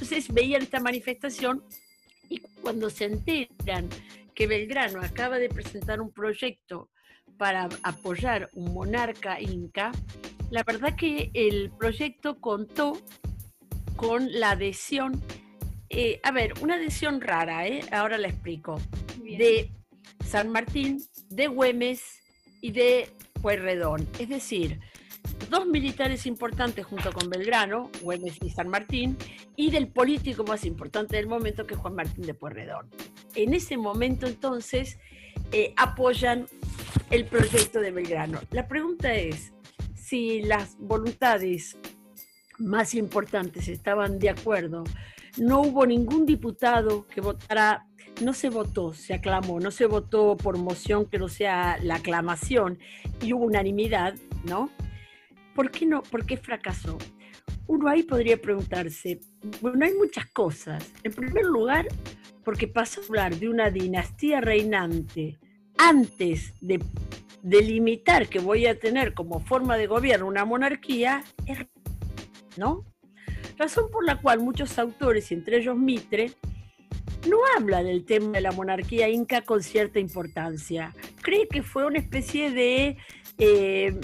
Entonces 0.00 0.32
veían 0.32 0.62
esta 0.62 0.80
manifestación 0.80 1.62
y 2.30 2.40
cuando 2.62 2.88
se 2.88 3.04
enteran 3.04 3.86
que 4.34 4.46
Belgrano 4.46 5.02
acaba 5.02 5.38
de 5.38 5.50
presentar 5.50 6.00
un 6.00 6.10
proyecto 6.10 6.88
para 7.36 7.68
apoyar 7.82 8.48
un 8.54 8.72
monarca 8.72 9.38
inca, 9.38 9.92
la 10.50 10.64
verdad 10.64 10.96
que 10.96 11.30
el 11.34 11.70
proyecto 11.78 12.40
contó 12.40 12.98
con 13.96 14.32
la 14.32 14.52
adhesión, 14.52 15.20
eh, 15.90 16.18
a 16.22 16.30
ver, 16.30 16.54
una 16.62 16.76
adhesión 16.76 17.20
rara, 17.20 17.66
¿eh? 17.66 17.82
ahora 17.92 18.16
la 18.16 18.28
explico, 18.28 18.80
de 19.22 19.70
San 20.24 20.48
Martín, 20.48 21.02
de 21.28 21.46
Güemes 21.46 22.20
y 22.62 22.72
de 22.72 23.10
Pueyrredón. 23.42 24.08
Es 24.18 24.30
decir, 24.30 24.80
dos 25.50 25.66
militares 25.66 26.26
importantes 26.26 26.86
junto 26.86 27.12
con 27.12 27.28
Belgrano, 27.28 27.90
Güemes 28.02 28.38
y 28.42 28.50
San 28.50 28.68
Martín, 28.68 29.16
y 29.56 29.70
del 29.70 29.88
político 29.88 30.44
más 30.44 30.64
importante 30.64 31.16
del 31.16 31.26
momento, 31.26 31.66
que 31.66 31.74
es 31.74 31.80
Juan 31.80 31.94
Martín 31.94 32.24
de 32.24 32.34
Pueyrredón. 32.34 32.88
En 33.34 33.52
ese 33.54 33.76
momento 33.76 34.26
entonces 34.26 34.98
eh, 35.52 35.74
apoyan 35.76 36.46
el 37.10 37.24
proyecto 37.24 37.80
de 37.80 37.90
Belgrano. 37.90 38.40
La 38.50 38.68
pregunta 38.68 39.12
es 39.12 39.52
si 39.94 40.42
las 40.42 40.76
voluntades 40.78 41.76
más 42.58 42.94
importantes 42.94 43.68
estaban 43.68 44.18
de 44.18 44.30
acuerdo. 44.30 44.84
No 45.36 45.62
hubo 45.62 45.86
ningún 45.86 46.26
diputado 46.26 47.06
que 47.06 47.20
votara, 47.20 47.86
no 48.22 48.32
se 48.32 48.50
votó, 48.50 48.92
se 48.92 49.14
aclamó, 49.14 49.60
no 49.60 49.70
se 49.70 49.86
votó 49.86 50.36
por 50.36 50.58
moción 50.58 51.06
que 51.06 51.18
no 51.18 51.28
sea 51.28 51.78
la 51.82 51.96
aclamación 51.96 52.78
y 53.22 53.32
hubo 53.32 53.44
unanimidad, 53.44 54.14
¿no? 54.44 54.70
¿Por 55.54 55.70
qué 55.70 55.86
no? 55.86 56.02
¿Por 56.02 56.24
fracasó? 56.38 56.98
Uno 57.66 57.88
ahí 57.88 58.02
podría 58.02 58.40
preguntarse, 58.40 59.20
bueno, 59.60 59.84
hay 59.84 59.94
muchas 59.94 60.26
cosas. 60.26 60.92
En 61.02 61.12
primer 61.12 61.44
lugar, 61.44 61.86
porque 62.44 62.66
pasó 62.66 63.00
a 63.00 63.04
hablar 63.04 63.36
de 63.36 63.48
una 63.48 63.70
dinastía 63.70 64.40
reinante 64.40 65.38
antes 65.78 66.52
de 66.60 66.82
delimitar 67.42 68.28
que 68.28 68.38
voy 68.38 68.66
a 68.66 68.78
tener 68.78 69.14
como 69.14 69.40
forma 69.40 69.76
de 69.76 69.86
gobierno 69.86 70.26
una 70.26 70.44
monarquía, 70.44 71.24
¿no? 72.56 72.84
Razón 73.56 73.90
por 73.90 74.04
la 74.04 74.20
cual 74.20 74.40
muchos 74.40 74.78
autores, 74.78 75.30
entre 75.32 75.58
ellos 75.58 75.76
Mitre, 75.76 76.32
no 77.28 77.38
habla 77.56 77.82
del 77.82 78.04
tema 78.04 78.32
de 78.32 78.40
la 78.40 78.52
monarquía 78.52 79.08
inca 79.08 79.42
con 79.42 79.62
cierta 79.62 79.98
importancia. 79.98 80.94
Cree 81.22 81.46
que 81.48 81.62
fue 81.62 81.84
una 81.84 81.98
especie 81.98 82.50
de 82.50 82.96
eh, 83.38 83.98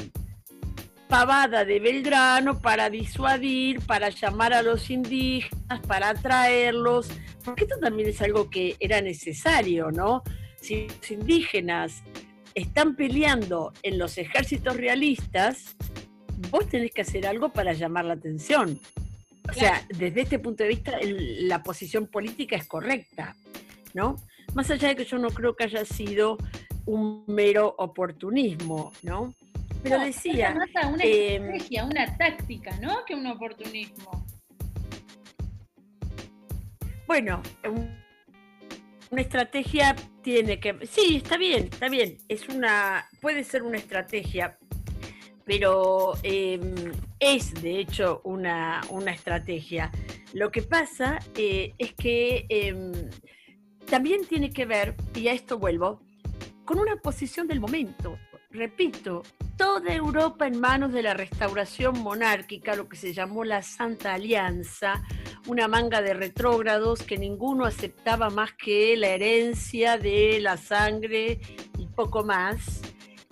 pavada 1.08 1.64
de 1.64 1.80
Belgrano 1.80 2.60
para 2.60 2.90
disuadir, 2.90 3.80
para 3.86 4.10
llamar 4.10 4.52
a 4.52 4.62
los 4.62 4.90
indígenas, 4.90 5.80
para 5.86 6.10
atraerlos, 6.10 7.08
porque 7.44 7.64
esto 7.64 7.78
también 7.80 8.08
es 8.08 8.20
algo 8.20 8.50
que 8.50 8.76
era 8.80 9.00
necesario, 9.00 9.90
¿no? 9.90 10.22
Si 10.60 10.88
los 10.88 11.10
indígenas 11.10 12.02
están 12.54 12.96
peleando 12.96 13.72
en 13.82 13.98
los 13.98 14.18
ejércitos 14.18 14.76
realistas, 14.76 15.76
vos 16.50 16.68
tenés 16.68 16.90
que 16.90 17.02
hacer 17.02 17.26
algo 17.26 17.50
para 17.50 17.72
llamar 17.72 18.04
la 18.04 18.14
atención. 18.14 18.80
O 19.48 19.52
sea, 19.52 19.86
desde 19.88 20.22
este 20.22 20.38
punto 20.38 20.64
de 20.64 20.70
vista, 20.70 20.98
la 21.02 21.62
posición 21.62 22.08
política 22.08 22.56
es 22.56 22.66
correcta, 22.66 23.36
¿no? 23.94 24.16
Más 24.54 24.70
allá 24.70 24.88
de 24.88 24.96
que 24.96 25.04
yo 25.04 25.18
no 25.18 25.30
creo 25.30 25.54
que 25.54 25.64
haya 25.64 25.84
sido 25.84 26.36
un 26.84 27.24
mero 27.26 27.74
oportunismo, 27.78 28.92
¿no? 29.02 29.34
Pero 29.88 30.04
decía... 30.04 30.54
una 30.88 31.04
em, 31.04 31.42
estrategia, 31.42 31.84
una 31.84 32.16
táctica, 32.16 32.76
¿no? 32.80 33.04
Que 33.04 33.14
un 33.14 33.26
oportunismo. 33.26 34.26
Bueno, 37.06 37.40
una 39.10 39.20
estrategia 39.20 39.94
tiene 40.22 40.58
que. 40.58 40.86
Sí, 40.86 41.16
está 41.16 41.36
bien, 41.36 41.68
está 41.72 41.88
bien. 41.88 42.18
Es 42.28 42.48
una. 42.48 43.06
Puede 43.20 43.44
ser 43.44 43.62
una 43.62 43.78
estrategia, 43.78 44.58
pero 45.44 46.14
em, 46.24 46.92
es 47.20 47.54
de 47.62 47.78
hecho 47.78 48.22
una, 48.24 48.80
estrategia. 49.06 49.92
Lo 50.32 50.50
que 50.50 50.62
pasa 50.62 51.20
eh, 51.36 51.74
es 51.78 51.94
que 51.94 52.46
em, 52.48 52.92
también 53.88 54.26
tiene 54.26 54.50
que 54.50 54.66
ver, 54.66 54.96
y 55.14 55.28
a 55.28 55.32
esto 55.32 55.58
vuelvo, 55.58 56.02
con 56.64 56.80
una 56.80 56.96
posición 56.96 57.46
del 57.46 57.60
momento. 57.60 58.18
Repito, 58.50 59.22
toda 59.56 59.92
Europa 59.92 60.46
en 60.46 60.60
manos 60.60 60.92
de 60.92 61.02
la 61.02 61.14
restauración 61.14 62.00
monárquica, 62.00 62.76
lo 62.76 62.88
que 62.88 62.96
se 62.96 63.12
llamó 63.12 63.44
la 63.44 63.62
Santa 63.62 64.14
Alianza, 64.14 65.02
una 65.46 65.68
manga 65.68 66.00
de 66.00 66.14
retrógrados 66.14 67.02
que 67.02 67.18
ninguno 67.18 67.64
aceptaba 67.64 68.30
más 68.30 68.52
que 68.52 68.96
la 68.96 69.08
herencia 69.08 69.98
de 69.98 70.38
la 70.40 70.56
sangre 70.56 71.40
y 71.78 71.86
poco 71.88 72.24
más. 72.24 72.82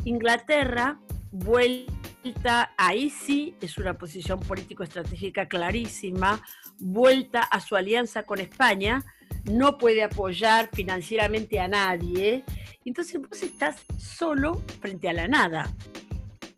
Inglaterra 0.04 0.98
vuelta, 1.30 2.72
ahí 2.76 3.10
sí 3.10 3.56
es 3.60 3.78
una 3.78 3.98
posición 3.98 4.40
político-estratégica 4.40 5.48
clarísima, 5.48 6.40
vuelta 6.78 7.42
a 7.42 7.60
su 7.60 7.76
alianza 7.76 8.24
con 8.24 8.40
España, 8.40 9.04
no 9.44 9.78
puede 9.78 10.02
apoyar 10.02 10.70
financieramente 10.72 11.60
a 11.60 11.68
nadie, 11.68 12.44
entonces 12.84 13.20
vos 13.20 13.42
estás 13.42 13.76
solo 13.98 14.62
frente 14.80 15.08
a 15.08 15.12
la 15.12 15.28
nada. 15.28 15.74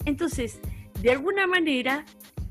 Entonces, 0.04 0.60
de 1.00 1.10
alguna 1.10 1.46
manera, 1.46 2.04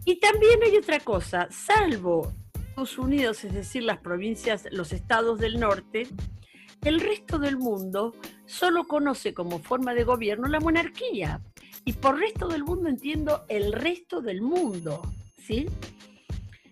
y 0.06 0.20
también 0.20 0.62
hay 0.64 0.78
otra 0.78 1.00
cosa, 1.00 1.48
salvo 1.50 2.34
Estados 2.76 2.98
Unidos, 2.98 3.44
es 3.46 3.54
decir, 3.54 3.84
las 3.84 4.00
provincias, 4.00 4.68
los 4.70 4.92
estados 4.92 5.40
del 5.40 5.62
norte, 5.62 6.08
el 6.84 7.00
resto 7.00 7.40
del 7.40 7.56
mundo 7.56 8.14
solo 8.46 8.86
conoce 8.86 9.34
como 9.34 9.60
forma 9.60 9.94
de 9.94 10.04
gobierno 10.04 10.50
la 10.50 10.60
monarquía. 10.60 11.42
Y 11.86 11.94
por 11.94 12.20
resto 12.20 12.50
del 12.50 12.66
mundo 12.66 12.90
entiendo 12.90 13.46
el 13.48 13.72
resto 13.72 14.20
del 14.22 14.42
mundo, 14.42 15.02
¿sí? 15.38 15.68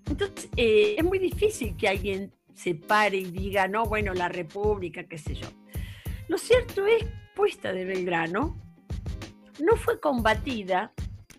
Entonces, 0.10 0.50
eh, 0.58 0.96
es 0.98 1.04
muy 1.06 1.20
difícil 1.20 1.78
que 1.78 1.88
alguien 1.88 2.34
se 2.56 2.76
pare 2.76 3.18
y 3.18 3.26
diga, 3.26 3.68
no, 3.68 3.86
bueno, 3.86 4.14
la 4.14 4.30
república, 4.30 5.04
qué 5.06 5.18
sé 5.18 5.36
yo. 5.36 5.48
Lo 6.28 6.38
cierto 6.38 6.86
es, 6.86 7.06
puesta 7.36 7.74
de 7.74 7.86
Belgrano, 7.86 8.60
no 9.60 9.76
fue 9.76 10.00
combatida, 10.00 10.94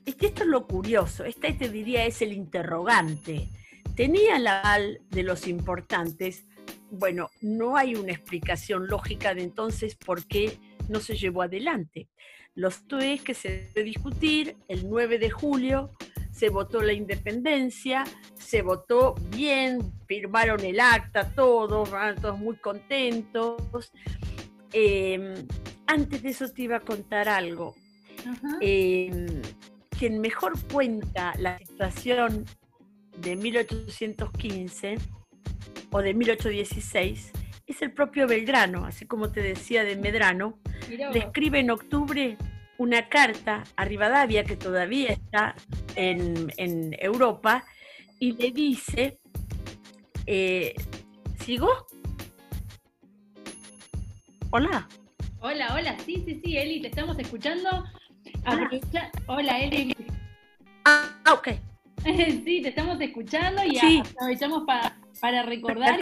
esto 0.04 0.26
es 0.26 0.46
lo 0.46 0.66
curioso, 0.66 1.24
este 1.24 1.52
te 1.52 1.68
diría 1.68 2.04
es 2.04 2.22
el 2.22 2.32
interrogante, 2.32 3.48
tenía 3.96 4.38
la 4.38 4.60
aval 4.60 5.00
de 5.10 5.22
los 5.22 5.46
importantes, 5.46 6.44
bueno, 6.90 7.30
no 7.40 7.76
hay 7.76 7.94
una 7.94 8.12
explicación 8.12 8.86
lógica 8.86 9.34
de 9.34 9.42
entonces 9.42 9.96
por 9.96 10.26
qué 10.26 10.58
no 10.88 11.00
se 11.00 11.16
llevó 11.16 11.42
adelante. 11.42 12.08
Lo 12.54 12.70
cierto 12.70 12.98
es 12.98 13.22
que 13.22 13.34
se 13.34 13.70
debe 13.74 13.82
discutir 13.82 14.56
el 14.68 14.88
9 14.88 15.18
de 15.18 15.30
julio, 15.30 15.90
se 16.34 16.48
votó 16.48 16.82
la 16.82 16.92
independencia, 16.92 18.04
se 18.34 18.62
votó 18.62 19.14
bien, 19.30 19.92
firmaron 20.06 20.60
el 20.64 20.80
acta, 20.80 21.30
todos, 21.32 21.90
todos 22.20 22.38
muy 22.38 22.56
contentos. 22.56 23.92
Em, 24.72 25.46
antes 25.86 26.22
de 26.22 26.30
eso 26.30 26.48
te 26.48 26.62
iba 26.62 26.78
a 26.78 26.80
contar 26.80 27.28
algo. 27.28 27.76
Em, 28.60 29.26
quien 29.96 30.20
mejor 30.20 30.54
cuenta 30.72 31.34
la 31.38 31.56
situación 31.58 32.44
de 33.18 33.36
1815 33.36 34.96
o 35.92 36.02
de 36.02 36.14
1816 36.14 37.30
es 37.66 37.82
el 37.82 37.92
propio 37.92 38.26
Belgrano, 38.26 38.84
así 38.86 39.06
como 39.06 39.30
te 39.30 39.40
decía 39.40 39.84
de 39.84 39.94
Medrano, 39.94 40.58
le 40.88 41.18
escribe 41.18 41.60
en 41.60 41.70
octubre 41.70 42.36
una 42.78 43.08
carta 43.08 43.64
a 43.76 43.84
Rivadavia, 43.84 44.44
que 44.44 44.56
todavía 44.56 45.10
está 45.10 45.54
en, 45.96 46.50
Europa, 46.98 47.64
y 48.18 48.32
le 48.32 48.50
dice, 48.50 49.18
eh, 50.26 50.74
¿sigo? 51.40 51.68
Hola. 54.50 54.88
Hola, 55.40 55.74
hola, 55.74 55.96
sí, 56.04 56.22
sí, 56.24 56.40
sí, 56.42 56.56
Eli, 56.56 56.80
te 56.80 56.88
estamos 56.88 57.18
escuchando. 57.18 57.84
Hola, 59.26 59.60
Eli. 59.60 59.94
Ah, 60.84 61.20
ok. 61.32 61.48
sí, 62.44 62.60
te 62.62 62.68
estamos 62.68 63.00
escuchando 63.00 63.62
y 63.64 63.78
aprovechamos 63.78 64.64
para 64.64 64.96
recordar 65.46 66.00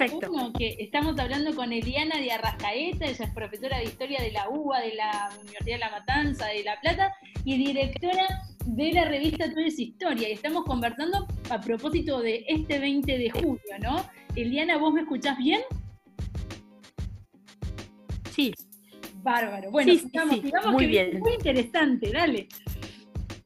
que 0.58 0.76
estamos 0.78 1.18
hablando 1.18 1.54
con 1.54 1.72
Eliana 1.72 2.18
de 2.18 2.32
Arrascaeta, 2.32 3.06
ella 3.06 3.24
es 3.24 3.30
profesora 3.32 3.78
de 3.78 3.84
Historia 3.84 4.20
de 4.20 4.32
la 4.32 4.48
UBA, 4.48 4.80
de 4.80 4.94
la 4.94 5.30
Universidad 5.40 5.74
de 5.74 5.78
La 5.78 5.90
Matanza, 5.90 6.46
de 6.46 6.64
La 6.64 6.80
Plata, 6.80 7.14
y 7.44 7.56
directora 7.58 8.26
de 8.64 8.92
la 8.92 9.04
revista 9.04 9.50
Todo 9.50 9.60
es 9.60 9.78
Historia. 9.78 10.28
Y 10.28 10.32
estamos 10.32 10.64
conversando 10.64 11.26
a 11.50 11.60
propósito 11.60 12.20
de 12.20 12.44
este 12.48 12.78
20 12.78 13.18
de 13.18 13.30
julio, 13.30 13.78
¿no? 13.80 14.04
Eliana, 14.36 14.78
¿vos 14.78 14.92
me 14.92 15.02
escuchás 15.02 15.36
bien? 15.38 15.60
Sí. 18.30 18.54
Bárbaro. 19.22 19.70
Bueno, 19.70 19.92
digamos, 19.92 20.72
muy 20.72 20.86
bien. 20.86 21.20
muy 21.20 21.34
interesante, 21.34 22.10
dale. 22.10 22.48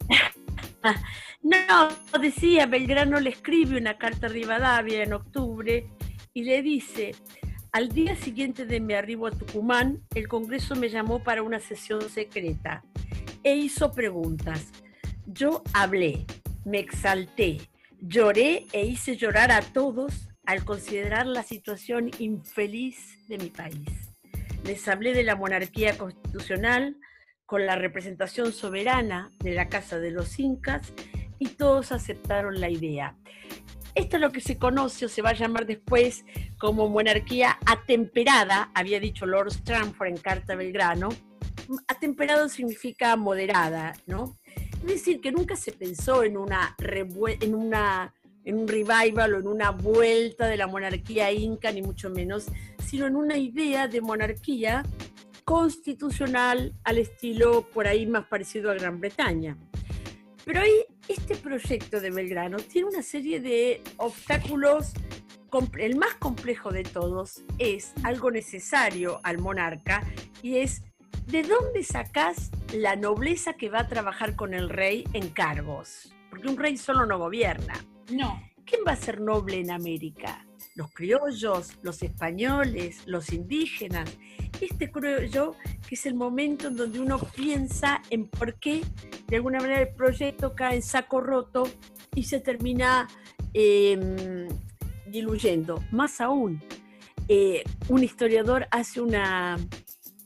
No, 1.46 2.18
decía, 2.18 2.66
Belgrano 2.66 3.20
le 3.20 3.30
escribe 3.30 3.78
una 3.78 3.98
carta 3.98 4.26
a 4.26 4.30
Rivadavia 4.30 5.04
en 5.04 5.12
octubre 5.12 5.86
y 6.34 6.42
le 6.42 6.60
dice, 6.60 7.14
al 7.70 7.90
día 7.90 8.16
siguiente 8.16 8.66
de 8.66 8.80
mi 8.80 8.94
arribo 8.94 9.28
a 9.28 9.30
Tucumán, 9.30 10.02
el 10.16 10.26
Congreso 10.26 10.74
me 10.74 10.88
llamó 10.88 11.22
para 11.22 11.44
una 11.44 11.60
sesión 11.60 12.00
secreta 12.10 12.82
e 13.44 13.54
hizo 13.54 13.92
preguntas. 13.92 14.72
Yo 15.24 15.62
hablé, 15.72 16.26
me 16.64 16.80
exalté, 16.80 17.60
lloré 18.00 18.66
e 18.72 18.84
hice 18.84 19.16
llorar 19.16 19.52
a 19.52 19.60
todos 19.60 20.28
al 20.46 20.64
considerar 20.64 21.28
la 21.28 21.44
situación 21.44 22.10
infeliz 22.18 23.24
de 23.28 23.38
mi 23.38 23.50
país. 23.50 24.10
Les 24.64 24.88
hablé 24.88 25.14
de 25.14 25.22
la 25.22 25.36
monarquía 25.36 25.96
constitucional 25.96 26.96
con 27.44 27.66
la 27.66 27.76
representación 27.76 28.52
soberana 28.52 29.30
de 29.38 29.54
la 29.54 29.68
Casa 29.68 30.00
de 30.00 30.10
los 30.10 30.40
Incas 30.40 30.92
y 31.38 31.48
todos 31.48 31.92
aceptaron 31.92 32.60
la 32.60 32.70
idea. 32.70 33.16
Esto 33.94 34.16
es 34.16 34.22
lo 34.22 34.30
que 34.30 34.40
se 34.40 34.58
conoce 34.58 35.06
o 35.06 35.08
se 35.08 35.22
va 35.22 35.30
a 35.30 35.34
llamar 35.34 35.66
después 35.66 36.24
como 36.58 36.88
monarquía 36.88 37.58
atemperada, 37.64 38.70
había 38.74 39.00
dicho 39.00 39.24
Lord 39.24 39.48
Stranford 39.48 40.08
en 40.08 40.16
Carta 40.18 40.54
Belgrano. 40.54 41.08
Atemperado 41.88 42.48
significa 42.48 43.16
moderada, 43.16 43.94
¿no? 44.06 44.36
Es 44.82 44.86
decir, 44.86 45.20
que 45.20 45.32
nunca 45.32 45.56
se 45.56 45.72
pensó 45.72 46.22
en 46.22 46.36
una, 46.36 46.76
en 46.78 47.54
una 47.54 48.12
en 48.46 48.58
un 48.58 48.68
revival 48.68 49.34
o 49.34 49.38
en 49.40 49.48
una 49.48 49.70
vuelta 49.70 50.46
de 50.46 50.56
la 50.56 50.68
monarquía 50.68 51.32
inca, 51.32 51.72
ni 51.72 51.82
mucho 51.82 52.08
menos, 52.10 52.46
sino 52.82 53.06
en 53.06 53.16
una 53.16 53.36
idea 53.36 53.88
de 53.88 54.00
monarquía 54.00 54.84
constitucional 55.44 56.72
al 56.84 56.98
estilo 56.98 57.68
por 57.68 57.86
ahí 57.88 58.06
más 58.06 58.26
parecido 58.26 58.70
a 58.70 58.74
Gran 58.74 59.00
Bretaña. 59.00 59.56
Pero 60.44 60.60
ahí 60.60 60.84
este 61.08 61.36
proyecto 61.36 62.00
de 62.00 62.10
Belgrano 62.10 62.58
tiene 62.58 62.88
una 62.88 63.02
serie 63.02 63.40
de 63.40 63.82
obstáculos. 63.96 64.92
El 65.78 65.96
más 65.96 66.14
complejo 66.16 66.70
de 66.70 66.82
todos 66.82 67.42
es 67.58 67.94
algo 68.02 68.30
necesario 68.30 69.20
al 69.22 69.38
monarca 69.38 70.06
y 70.42 70.58
es 70.58 70.82
¿de 71.26 71.42
dónde 71.42 71.82
sacás 71.82 72.50
la 72.74 72.94
nobleza 72.94 73.54
que 73.54 73.70
va 73.70 73.80
a 73.80 73.88
trabajar 73.88 74.36
con 74.36 74.52
el 74.52 74.68
rey 74.68 75.04
en 75.14 75.30
cargos? 75.30 76.14
Porque 76.28 76.48
un 76.48 76.58
rey 76.58 76.76
solo 76.76 77.06
no 77.06 77.18
gobierna. 77.18 77.74
No. 78.12 78.42
¿Quién 78.66 78.82
va 78.86 78.92
a 78.92 78.96
ser 78.96 79.20
noble 79.20 79.58
en 79.60 79.70
América? 79.70 80.45
Los 80.76 80.92
criollos, 80.92 81.72
los 81.82 82.02
españoles, 82.02 83.02
los 83.06 83.32
indígenas. 83.32 84.08
Este 84.60 84.90
creo 84.92 85.22
yo 85.22 85.56
que 85.88 85.96
es 85.96 86.06
el 86.06 86.14
momento 86.14 86.68
en 86.68 86.76
donde 86.76 87.00
uno 87.00 87.18
piensa 87.18 88.00
en 88.10 88.28
por 88.28 88.54
qué 88.54 88.82
de 89.26 89.36
alguna 89.36 89.58
manera 89.58 89.80
el 89.80 89.94
proyecto 89.94 90.54
cae 90.54 90.76
en 90.76 90.82
saco 90.82 91.20
roto 91.20 91.64
y 92.14 92.22
se 92.24 92.40
termina 92.40 93.08
em, 93.52 94.46
diluyendo. 95.06 95.82
Más 95.90 96.20
aún, 96.20 96.62
eh, 97.28 97.64
un 97.88 98.04
historiador 98.04 98.68
hace 98.70 99.00
una, 99.00 99.56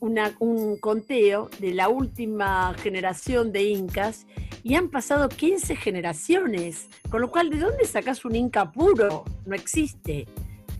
un 0.01 0.77
conteo 0.79 1.49
de 1.59 1.73
la 1.73 1.87
última 1.87 2.73
generación 2.73 3.51
de 3.51 3.63
incas 3.63 4.25
y 4.63 4.75
han 4.75 4.89
pasado 4.89 5.29
15 5.29 5.75
generaciones, 5.75 6.89
con 7.09 7.21
lo 7.21 7.31
cual, 7.31 7.49
¿de 7.49 7.59
dónde 7.59 7.85
sacas 7.85 8.25
un 8.25 8.35
inca 8.35 8.71
puro? 8.71 9.23
No 9.45 9.55
existe. 9.55 10.27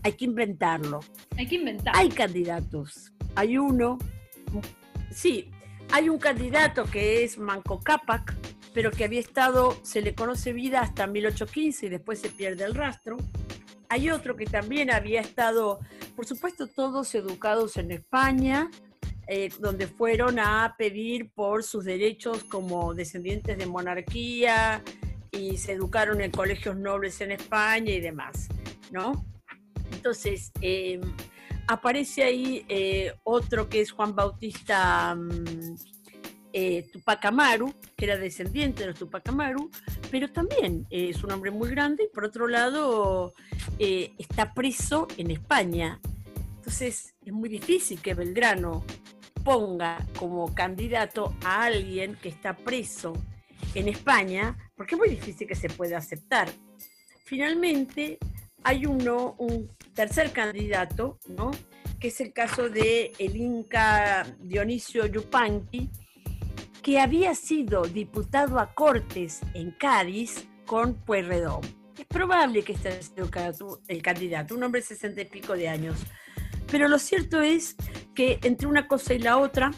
Hay 0.02 0.12
que 0.12 0.24
inventarlo. 0.24 1.00
Hay 1.36 1.46
que 1.46 1.54
inventar. 1.54 1.94
Hay 1.96 2.08
candidatos. 2.08 3.12
Hay 3.36 3.56
uno, 3.56 3.98
sí, 5.10 5.50
hay 5.92 6.08
un 6.08 6.18
candidato 6.18 6.84
que 6.84 7.24
es 7.24 7.38
Manco 7.38 7.80
Cápac, 7.80 8.34
pero 8.74 8.90
que 8.90 9.04
había 9.04 9.20
estado, 9.20 9.76
se 9.82 10.02
le 10.02 10.14
conoce 10.14 10.52
vida 10.52 10.80
hasta 10.80 11.06
1815 11.06 11.86
y 11.86 11.88
después 11.88 12.18
se 12.18 12.28
pierde 12.28 12.64
el 12.64 12.74
rastro. 12.74 13.16
Hay 13.88 14.10
otro 14.10 14.36
que 14.36 14.46
también 14.46 14.90
había 14.90 15.20
estado, 15.20 15.78
por 16.16 16.26
supuesto, 16.26 16.66
todos 16.66 17.14
educados 17.14 17.76
en 17.76 17.90
España, 17.90 18.70
eh, 19.28 19.50
donde 19.60 19.86
fueron 19.86 20.40
a 20.40 20.74
pedir 20.76 21.30
por 21.30 21.62
sus 21.62 21.84
derechos 21.84 22.42
como 22.44 22.92
descendientes 22.92 23.56
de 23.56 23.66
monarquía 23.66 24.82
y 25.30 25.56
se 25.58 25.72
educaron 25.72 26.20
en 26.20 26.32
colegios 26.32 26.76
nobles 26.76 27.20
en 27.20 27.30
España 27.30 27.92
y 27.92 28.00
demás, 28.00 28.48
¿no? 28.90 29.24
Entonces, 29.92 30.50
eh, 30.60 31.00
aparece 31.68 32.24
ahí 32.24 32.66
eh, 32.68 33.14
otro 33.22 33.68
que 33.68 33.82
es 33.82 33.92
Juan 33.92 34.14
Bautista 34.14 35.14
mm, 35.14 35.76
Tupac 36.92 37.24
Amaru, 37.24 37.72
que 37.96 38.06
era 38.06 38.18
descendiente 38.18 38.82
de 38.82 38.88
los 38.88 38.98
Tupac 38.98 39.26
Amaru, 39.28 39.70
pero 40.10 40.30
también 40.32 40.84
es 40.90 41.22
un 41.22 41.30
hombre 41.30 41.52
muy 41.52 41.70
grande 41.70 42.04
y 42.04 42.14
por 42.14 42.24
otro 42.24 42.48
lado 42.48 43.32
está 43.78 44.52
preso 44.52 45.06
en 45.16 45.30
España. 45.30 46.00
Entonces 46.56 47.14
es 47.24 47.32
muy 47.32 47.48
difícil 47.48 48.00
que 48.02 48.14
Belgrano 48.14 48.84
ponga 49.44 50.06
como 50.18 50.54
candidato 50.54 51.34
a 51.44 51.64
alguien 51.64 52.16
que 52.16 52.28
está 52.28 52.56
preso 52.56 53.12
en 53.74 53.88
España, 53.88 54.56
porque 54.76 54.94
es 54.94 54.98
muy 54.98 55.08
difícil 55.08 55.46
que 55.46 55.54
se 55.54 55.68
pueda 55.68 55.98
aceptar. 55.98 56.48
Finalmente, 57.24 58.18
hay 58.64 58.86
uno, 58.86 59.34
un 59.38 59.70
tercer 59.94 60.32
candidato, 60.32 61.18
¿no? 61.28 61.50
que 62.02 62.08
es 62.08 62.20
el 62.20 62.32
caso 62.32 62.68
de 62.68 63.12
Inca 63.20 64.26
Dionisio 64.40 65.06
Yupanqui, 65.06 65.88
que 66.82 66.98
había 66.98 67.32
sido 67.36 67.82
diputado 67.82 68.58
a 68.58 68.74
Cortes 68.74 69.38
en 69.54 69.70
Cádiz 69.70 70.48
con 70.66 70.94
Pueyrredón. 70.94 71.60
Es 71.96 72.06
probable 72.06 72.64
que 72.64 72.72
este 72.72 73.00
sea 73.02 73.52
el 73.86 74.02
candidato, 74.02 74.56
un 74.56 74.64
hombre 74.64 74.80
de 74.80 74.88
sesenta 74.88 75.20
y 75.20 75.26
pico 75.26 75.52
de 75.52 75.68
años. 75.68 75.96
Pero 76.72 76.88
lo 76.88 76.98
cierto 76.98 77.42
es 77.42 77.76
que 78.14 78.40
entre 78.42 78.66
una 78.66 78.88
cosa 78.88 79.12
y 79.12 79.18
la 79.18 79.36
otra, 79.36 79.72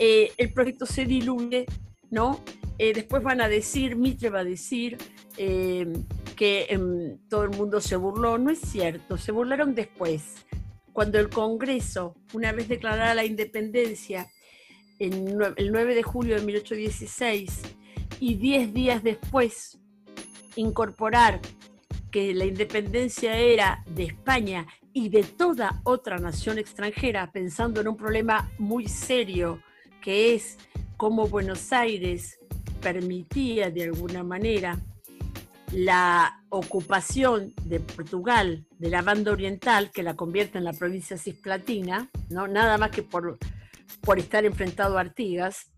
eh, 0.00 0.32
el 0.36 0.52
proyecto 0.52 0.84
se 0.84 1.04
diluye, 1.04 1.64
¿no? 2.10 2.42
Eh, 2.76 2.92
después 2.92 3.22
van 3.22 3.40
a 3.40 3.48
decir, 3.48 3.94
Mitre 3.94 4.28
va 4.28 4.40
a 4.40 4.44
decir 4.44 4.98
eh, 5.36 5.86
que 6.34 6.66
em, 6.70 7.18
todo 7.28 7.44
el 7.44 7.50
mundo 7.50 7.80
se 7.80 7.94
burló. 7.94 8.36
No 8.36 8.50
es 8.50 8.58
cierto, 8.58 9.16
se 9.16 9.30
burlaron 9.30 9.76
después, 9.76 10.44
cuando 10.92 11.20
el 11.20 11.28
Congreso, 11.28 12.16
una 12.32 12.50
vez 12.50 12.66
declarada 12.66 13.14
la 13.14 13.24
independencia, 13.24 14.26
el 14.98 15.36
9 15.70 15.94
de 15.94 16.02
julio 16.02 16.34
de 16.34 16.42
1816, 16.44 17.62
y 18.18 18.34
10 18.34 18.74
días 18.74 19.04
después, 19.04 19.78
incorporar 20.56 21.40
que 22.10 22.34
la 22.34 22.44
independencia 22.44 23.36
era 23.36 23.84
de 23.86 24.04
España 24.04 24.66
y 24.92 25.08
de 25.08 25.22
toda 25.22 25.80
otra 25.84 26.18
nación 26.18 26.58
extranjera, 26.58 27.30
pensando 27.30 27.80
en 27.80 27.88
un 27.88 27.96
problema 27.96 28.50
muy 28.58 28.88
serio, 28.88 29.62
que 30.00 30.34
es 30.34 30.58
cómo 30.96 31.28
Buenos 31.28 31.72
Aires 31.72 32.38
permitía 32.80 33.70
de 33.70 33.84
alguna 33.84 34.22
manera 34.22 34.78
la 35.72 36.42
ocupación 36.48 37.52
de 37.64 37.80
Portugal 37.80 38.64
de 38.78 38.90
la 38.90 39.02
banda 39.02 39.32
oriental, 39.32 39.90
que 39.90 40.02
la 40.02 40.16
convierte 40.16 40.58
en 40.58 40.64
la 40.64 40.72
provincia 40.72 41.18
cisplatina, 41.18 42.08
¿no? 42.30 42.48
nada 42.48 42.78
más 42.78 42.90
que 42.90 43.02
por, 43.02 43.38
por 44.00 44.18
estar 44.18 44.44
enfrentado 44.44 44.96
a 44.96 45.02
Artigas, 45.02 45.70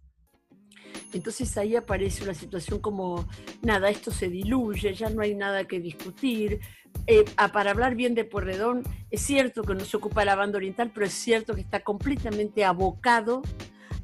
entonces 1.12 1.56
ahí 1.58 1.74
aparece 1.74 2.22
una 2.22 2.34
situación 2.34 2.78
como, 2.78 3.28
nada, 3.62 3.90
esto 3.90 4.12
se 4.12 4.28
diluye, 4.28 4.94
ya 4.94 5.10
no 5.10 5.22
hay 5.22 5.34
nada 5.34 5.66
que 5.66 5.80
discutir. 5.80 6.60
Eh, 7.06 7.24
para 7.52 7.72
hablar 7.72 7.96
bien 7.96 8.14
de 8.14 8.24
Porredón, 8.24 8.84
es 9.10 9.22
cierto 9.22 9.62
que 9.62 9.74
no 9.74 9.84
se 9.84 9.96
ocupa 9.96 10.24
la 10.24 10.36
banda 10.36 10.58
oriental, 10.58 10.92
pero 10.94 11.06
es 11.06 11.12
cierto 11.12 11.54
que 11.54 11.60
está 11.60 11.80
completamente 11.80 12.64
abocado 12.64 13.42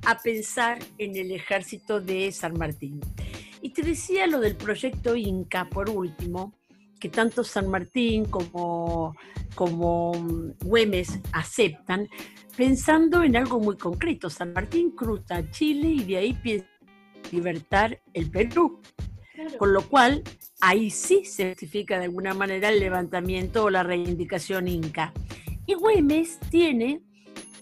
a 0.07 0.19
pensar 0.19 0.79
en 0.99 1.17
el 1.17 1.31
ejército 1.31 2.01
de 2.01 2.33
San 2.33 2.59
Martín. 2.59 3.01
Y 3.63 3.71
te 3.71 3.83
decía 3.83 4.27
lo 4.27 4.41
del 4.41 4.57
proyecto 4.57 5.17
Inca, 5.17 5.69
por 5.69 5.91
último, 5.91 6.53
que 6.99 7.09
tanto 7.09 7.45
San 7.45 7.69
Martín 7.69 8.25
como, 8.25 9.15
como 9.55 10.13
Güemes 10.65 11.21
aceptan, 11.33 12.09
pensando 12.57 13.23
en 13.23 13.37
algo 13.37 13.61
muy 13.61 13.77
concreto. 13.77 14.31
San 14.31 14.53
Martín 14.53 14.93
cruza 14.93 15.51
Chile 15.51 15.89
y 15.89 16.05
de 16.05 16.17
ahí 16.17 16.33
piensa 16.35 16.67
libertar 17.33 18.01
el 18.15 18.31
Perú. 18.31 18.81
Con 19.59 19.73
lo 19.73 19.87
cual, 19.89 20.23
ahí 20.61 20.91
sí 20.91 21.25
se 21.25 21.51
justifica 21.51 21.99
de 21.99 22.05
alguna 22.05 22.35
manera 22.35 22.69
el 22.69 22.81
levantamiento 22.81 23.65
o 23.65 23.71
la 23.71 23.83
reivindicación 23.83 24.69
inca. 24.69 25.13
Y 25.67 25.75
Güemes 25.75 26.39
tiene 26.51 27.03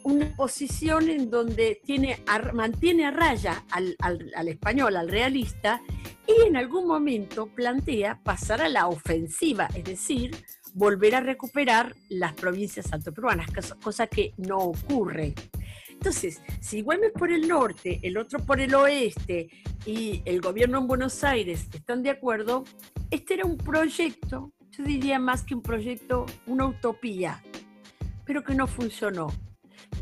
una 0.03 0.29
posición 0.37 1.09
en 1.09 1.31
donde 1.31 1.81
tiene, 1.85 2.19
mantiene 2.53 3.07
a 3.07 3.11
raya 3.11 3.65
al, 3.71 3.97
al, 4.01 4.49
español, 4.49 4.97
al 4.97 5.09
realista, 5.09 5.81
y 6.27 6.47
en 6.47 6.57
algún 6.57 6.87
momento 6.87 7.47
plantea 7.47 8.21
pasar 8.23 8.61
a 8.61 8.69
la 8.69 8.87
ofensiva, 8.87 9.69
es 9.75 9.85
decir, 9.85 10.37
volver 10.75 11.15
a 11.15 11.21
recuperar 11.21 11.95
las 12.09 12.35
provincias 12.35 12.93
altoperuanas, 12.93 13.49
cosa 13.83 14.07
que 14.07 14.35
no 14.37 14.59
ocurre. 14.59 15.35
Entonces, 16.05 16.43
si 16.61 16.83
Güemes 16.83 17.13
por 17.13 17.33
el 17.33 17.49
norte, 17.49 17.99
el 18.03 18.19
otro 18.19 18.39
por 18.41 18.61
el 18.61 18.75
oeste 18.75 19.49
y 19.87 20.21
el 20.27 20.43
gobierno 20.43 20.77
en 20.77 20.87
Buenos 20.87 21.25
Aires 21.25 21.67
están 21.73 22.03
de 22.03 22.11
acuerdo, 22.11 22.65
este 23.11 23.33
era 23.33 23.47
un 23.47 23.57
proyecto, 23.57 24.53
yo 24.71 24.85
diría 24.85 25.19
más 25.19 25.45
que 25.45 25.55
un 25.55 25.63
proyecto, 25.63 26.27
una 26.47 26.67
utopía, 26.67 27.43
pero 28.27 28.45
que 28.45 28.55
no 28.55 28.67
funcionó. 28.67 29.33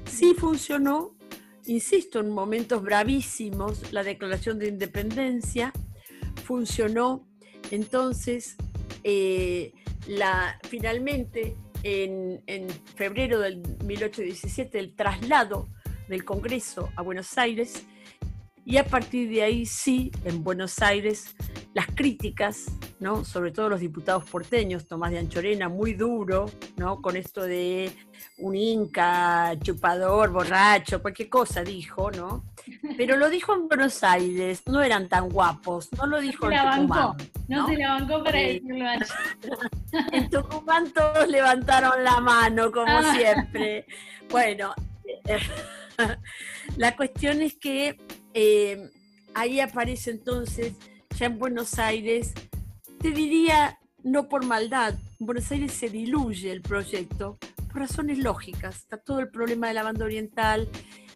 Sí 0.04 0.34
funcionó, 0.36 1.14
insisto, 1.66 2.18
en 2.18 2.30
momentos 2.30 2.82
bravísimos, 2.82 3.92
la 3.92 4.02
declaración 4.02 4.58
de 4.58 4.66
independencia, 4.66 5.72
funcionó 6.44 7.28
entonces 7.70 8.56
eh, 9.04 9.72
finalmente 10.68 11.54
en, 11.84 12.42
en, 12.48 12.68
febrero 12.96 13.38
del 13.38 13.58
1817 13.84 14.80
el 14.80 14.96
traslado 14.96 15.68
del 16.12 16.24
Congreso 16.24 16.90
a 16.94 17.02
Buenos 17.02 17.38
Aires 17.38 17.86
y 18.64 18.76
a 18.76 18.84
partir 18.84 19.28
de 19.30 19.42
ahí 19.42 19.66
sí, 19.66 20.12
en 20.24 20.44
Buenos 20.44 20.80
Aires 20.80 21.34
las 21.74 21.86
críticas, 21.86 22.66
¿no? 23.00 23.24
sobre 23.24 23.50
todo 23.50 23.70
los 23.70 23.80
diputados 23.80 24.24
porteños, 24.28 24.86
Tomás 24.86 25.10
de 25.10 25.18
Anchorena, 25.18 25.68
muy 25.68 25.94
duro, 25.94 26.46
¿no? 26.76 27.00
con 27.00 27.16
esto 27.16 27.42
de 27.42 27.90
un 28.38 28.54
inca, 28.54 29.58
chupador, 29.60 30.30
borracho, 30.30 31.00
cualquier 31.00 31.30
cosa 31.30 31.62
dijo, 31.62 32.10
¿no? 32.10 32.44
Pero 32.96 33.16
lo 33.16 33.30
dijo 33.30 33.54
en 33.54 33.68
Buenos 33.68 34.04
Aires, 34.04 34.62
no 34.66 34.82
eran 34.82 35.08
tan 35.08 35.30
guapos, 35.30 35.88
no 35.94 36.06
lo 36.06 36.20
dijo 36.20 36.50
en 36.50 36.58
Tucumán. 36.58 37.16
No, 37.48 37.66
se 37.66 37.76
la 37.76 37.94
bancó 37.94 38.22
para 38.22 38.38
decirlo 38.38 38.84
En 40.12 40.30
Tucumán 40.30 40.92
todos 40.92 41.28
levantaron 41.28 42.04
la 42.04 42.20
mano, 42.20 42.70
como 42.70 42.92
ah. 42.92 43.14
siempre. 43.14 43.86
Bueno, 44.30 44.74
la 46.76 46.96
cuestión 46.96 47.42
es 47.42 47.56
que 47.56 47.98
eh, 48.34 48.90
ahí 49.34 49.60
aparece 49.60 50.10
entonces 50.10 50.74
ya 51.16 51.26
en 51.26 51.38
Buenos 51.38 51.78
Aires, 51.78 52.32
te 53.00 53.10
diría, 53.10 53.78
no 54.02 54.28
por 54.28 54.44
maldad, 54.44 54.94
en 55.20 55.26
Buenos 55.26 55.50
Aires 55.52 55.72
se 55.72 55.88
diluye 55.88 56.50
el 56.50 56.62
proyecto 56.62 57.38
por 57.68 57.82
razones 57.82 58.18
lógicas. 58.18 58.76
Está 58.76 58.98
todo 58.98 59.20
el 59.20 59.28
problema 59.28 59.68
de 59.68 59.74
la 59.74 59.82
banda 59.82 60.04
oriental, 60.04 60.68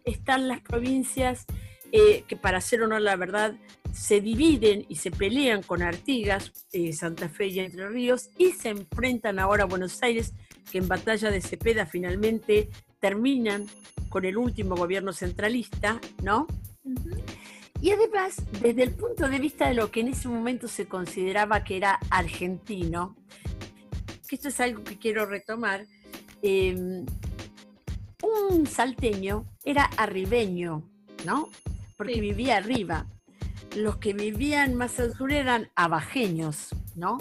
están 0.05 0.47
las 0.47 0.61
provincias 0.61 1.45
eh, 1.91 2.23
que 2.27 2.35
para 2.35 2.57
hacer 2.57 2.81
honor 2.81 3.01
la 3.01 3.15
verdad 3.15 3.55
se 3.93 4.19
dividen 4.21 4.85
y 4.89 4.97
se 4.97 5.09
pelean 5.09 5.63
con 5.63 5.81
Artigas, 5.81 6.51
eh, 6.71 6.93
Santa 6.93 7.29
Fe 7.29 7.47
y 7.47 7.59
Entre 7.59 7.87
Ríos, 7.87 8.29
y 8.37 8.51
se 8.51 8.69
enfrentan 8.69 9.39
ahora 9.39 9.63
a 9.63 9.67
Buenos 9.67 10.01
Aires, 10.03 10.33
que 10.71 10.77
en 10.77 10.87
batalla 10.87 11.31
de 11.31 11.41
Cepeda 11.41 11.85
finalmente 11.85 12.69
terminan 12.99 13.65
con 14.09 14.25
el 14.25 14.37
último 14.37 14.75
gobierno 14.75 15.13
centralista, 15.13 15.99
¿no? 16.23 16.47
Y 17.81 17.91
además, 17.91 18.37
desde 18.61 18.83
el 18.83 18.91
punto 18.91 19.29
de 19.29 19.39
vista 19.39 19.67
de 19.67 19.75
lo 19.75 19.91
que 19.91 19.99
en 19.99 20.07
ese 20.07 20.27
momento 20.27 20.67
se 20.67 20.87
consideraba 20.87 21.63
que 21.63 21.77
era 21.77 21.99
argentino, 22.09 23.15
que 24.27 24.35
esto 24.35 24.47
es 24.47 24.59
algo 24.59 24.83
que 24.83 24.97
quiero 24.97 25.25
retomar, 25.25 25.85
em, 26.41 27.05
un 28.23 28.65
salteño 28.65 29.45
era 29.63 29.83
arribeño, 29.83 30.83
¿no? 31.25 31.49
Porque 31.95 32.19
vivía 32.19 32.57
arriba. 32.57 33.05
Los 33.75 33.97
que 33.97 34.13
vivían 34.13 34.75
más 34.75 34.99
al 34.99 35.13
sur 35.13 35.31
eran 35.31 35.69
abajeños, 35.75 36.69
¿no? 36.95 37.17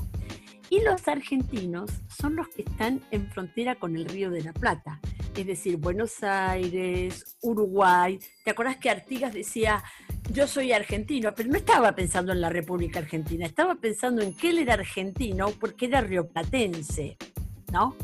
Y 0.71 0.81
los 0.81 1.07
argentinos 1.07 1.91
son 2.09 2.37
los 2.37 2.49
que 2.49 2.63
están 2.63 3.03
en 3.11 3.31
frontera 3.31 3.77
con 3.77 3.95
el 3.95 4.07
Río 4.07 4.31
de 4.31 4.43
la 4.43 4.53
Plata, 4.53 5.01
es 5.37 5.47
decir, 5.47 5.77
Buenos 5.77 6.23
Aires, 6.23 7.37
Uruguay. 7.43 8.19
¿Te 8.45 8.51
acordás 8.51 8.79
que 8.79 8.89
Artigas 8.89 9.35
decía, 9.35 9.85
yo 10.33 10.47
soy 10.47 10.73
argentino, 10.73 11.35
pero 11.35 11.51
no 11.51 11.57
estaba 11.57 11.95
pensando 11.95 12.33
en 12.33 12.41
la 12.41 12.49
República 12.49 13.01
Argentina, 13.01 13.45
estaba 13.45 13.75
pensando 13.75 14.23
en 14.23 14.35
que 14.35 14.51
él 14.51 14.59
era 14.59 14.75
argentino 14.75 15.51
porque 15.61 15.87
era 15.87 16.01
rioplatense, 16.01 17.17
¿no? 17.73 17.97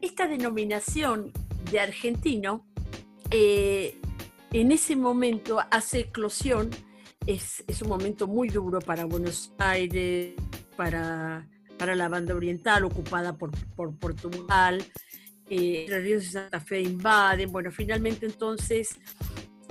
Esta 0.00 0.26
denominación 0.26 1.32
de 1.70 1.80
argentino, 1.80 2.66
eh, 3.30 3.96
en 4.52 4.72
ese 4.72 4.96
momento 4.96 5.60
hace 5.70 6.00
eclosión, 6.00 6.70
es, 7.26 7.62
un 7.82 7.88
momento 7.88 8.26
muy 8.26 8.48
duro 8.48 8.80
para 8.80 9.04
Buenos 9.04 9.52
Aires, 9.58 10.34
para, 10.76 11.46
para 11.78 11.94
la 11.94 12.08
banda 12.08 12.34
oriental 12.34 12.84
ocupada 12.84 13.36
por, 13.36 13.52
por 13.76 13.94
Portugal, 13.96 14.84
eh, 15.50 15.86
Ríos 15.88 16.24
de 16.24 16.30
Santa 16.30 16.60
Fe 16.60 16.80
invaden, 16.80 17.50
bueno, 17.50 17.70
finalmente 17.70 18.24
entonces 18.24 18.96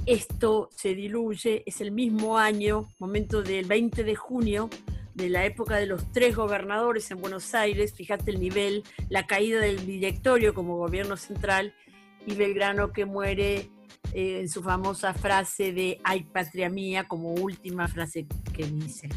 esto 0.05 0.69
se 0.75 0.93
diluye, 0.93 1.63
es 1.65 1.81
el 1.81 1.91
mismo 1.91 2.37
año, 2.37 2.89
momento 2.99 3.41
del 3.41 3.65
20 3.65 4.03
de 4.03 4.15
junio, 4.15 4.69
de 5.13 5.29
la 5.29 5.45
época 5.45 5.77
de 5.77 5.85
los 5.85 6.11
tres 6.11 6.35
gobernadores 6.35 7.09
en 7.11 7.21
Buenos 7.21 7.53
Aires, 7.55 7.93
fíjate 7.93 8.31
el 8.31 8.39
nivel, 8.39 8.83
la 9.09 9.25
caída 9.25 9.59
del 9.59 9.85
directorio 9.85 10.53
como 10.53 10.77
gobierno 10.77 11.17
central 11.17 11.73
y 12.25 12.35
Belgrano 12.35 12.91
que 12.91 13.05
muere 13.05 13.69
eh, 14.13 14.41
en 14.41 14.49
su 14.49 14.63
famosa 14.63 15.13
frase 15.13 15.71
de 15.73 15.99
ay 16.03 16.23
patria 16.23 16.69
mía 16.69 17.07
como 17.07 17.33
última 17.33 17.87
frase 17.87 18.27
que 18.53 18.65
dice. 18.65 19.09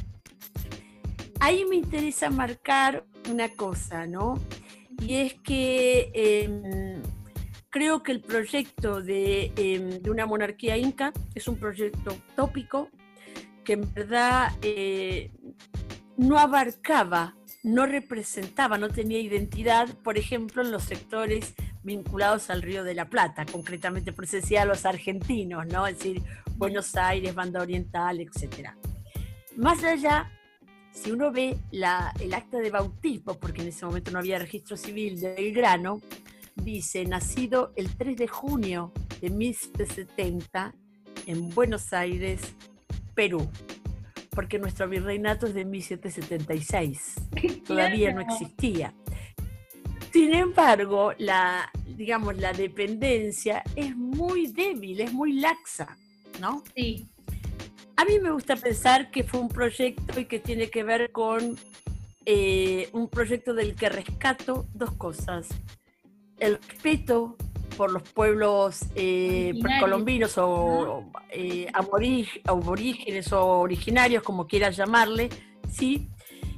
Ahí 1.41 1.65
me 1.65 1.77
interesa 1.77 2.31
marcar 2.31 3.05
una 3.29 3.49
cosa, 3.49 4.07
¿no? 4.07 4.39
Y 5.07 5.17
es 5.17 5.35
que 5.35 6.11
em, 6.15 7.03
creo 7.71 8.03
que 8.03 8.13
el 8.13 8.21
proyecto 8.21 8.99
em, 8.99 9.91
de, 10.01 10.11
una 10.11 10.27
monarquía 10.27 10.77
inca 10.77 11.13
es 11.35 11.49
un 11.49 11.57
proyecto 11.59 12.17
tópico 12.37 12.89
que 13.65 13.75
en 13.75 13.93
verdad 13.93 14.53
eh, 14.63 15.31
no 16.17 16.39
abarcaba, 16.39 17.37
no 17.63 17.87
representaba, 17.87 18.79
no 18.79 18.89
tenía 18.89 19.21
identidad, 19.21 19.89
por 20.03 20.19
ejemplo, 20.19 20.63
en 20.63 20.71
los 20.71 20.85
sectores 20.85 21.55
vinculados 21.83 22.51
al 22.51 22.63
Río 22.63 22.85
de 22.85 22.95
la 22.95 23.09
Plata, 23.09 23.45
concretamente, 23.47 24.13
por 24.13 24.25
eso 24.25 24.37
decía 24.37 24.65
los 24.65 24.85
argentinos, 24.85 25.67
¿no? 25.67 25.87
Es 25.87 25.99
decir, 25.99 26.23
Buenos 26.57 26.95
Aires, 26.97 27.35
Banda 27.35 27.61
Oriental, 27.61 28.21
etc. 28.21 28.71
Más 29.57 29.83
allá, 29.83 30.31
si 30.93 31.11
uno 31.11 31.33
ve 31.33 31.57
el 31.73 32.35
acta 32.35 32.59
de 32.59 32.71
bautismo, 32.71 33.39
porque 33.39 33.63
en 33.63 33.69
ese 33.69 33.85
momento 33.87 34.11
no 34.11 34.19
había 34.19 34.39
registro 34.39 34.77
civil 34.77 35.21
de 35.21 35.35
Belgrano, 35.35 36.01
dice, 36.57 37.05
nacido 37.05 37.73
el 37.77 37.95
3 37.97 38.17
de 38.17 38.29
junio 38.29 38.93
de 39.21 39.31
1770 39.31 40.75
en 41.27 41.51
Buenos 41.51 41.93
Aires, 41.93 42.41
Perú, 43.15 43.49
porque 44.31 44.59
nuestro 44.59 44.89
virreinato 44.89 45.47
es 45.47 45.55
de 45.55 45.65
1776, 45.65 47.15
todavía 47.67 48.13
no 48.13 48.21
existía. 48.21 48.95
Sin 50.13 50.35
embargo, 50.35 51.15
la, 51.19 51.71
digamos, 51.97 52.37
la 52.37 52.53
dependencia 52.53 53.63
es 53.77 53.97
muy 53.97 54.49
débil, 54.49 55.01
es 55.01 55.13
muy 55.13 55.35
laxa, 55.35 55.97
¿no? 56.39 56.63
Sí. 56.77 57.09
A 57.97 58.05
mí 58.05 58.19
me 58.21 58.31
gusta 58.31 58.57
pensar 58.57 59.11
que 59.11 59.25
fue 59.25 59.41
un 59.41 59.49
proyecto 59.49 60.19
y 60.19 60.25
que 60.25 60.39
tiene 60.39 60.71
que 60.71 60.83
ver 60.83 61.13
con 61.13 61.57
eh, 62.25 62.89
un 62.93 63.09
proyecto 63.09 63.55
del 63.55 63.75
que 63.75 63.89
rescato 63.89 64.67
dos 64.75 64.93
cosas. 64.93 65.49
El 66.39 66.59
respeto 66.63 67.37
por 67.77 67.91
los 67.91 68.03
pueblos 68.03 68.81
eh, 68.95 69.55
colombinos 69.81 70.37
o 70.39 71.05
eh, 71.31 71.67
aborígenes 71.73 73.33
o 73.33 73.61
originarios, 73.61 74.23
como 74.23 74.47
quieras 74.47 74.77
llamarle, 74.77 75.29
¿sí? 75.71 76.09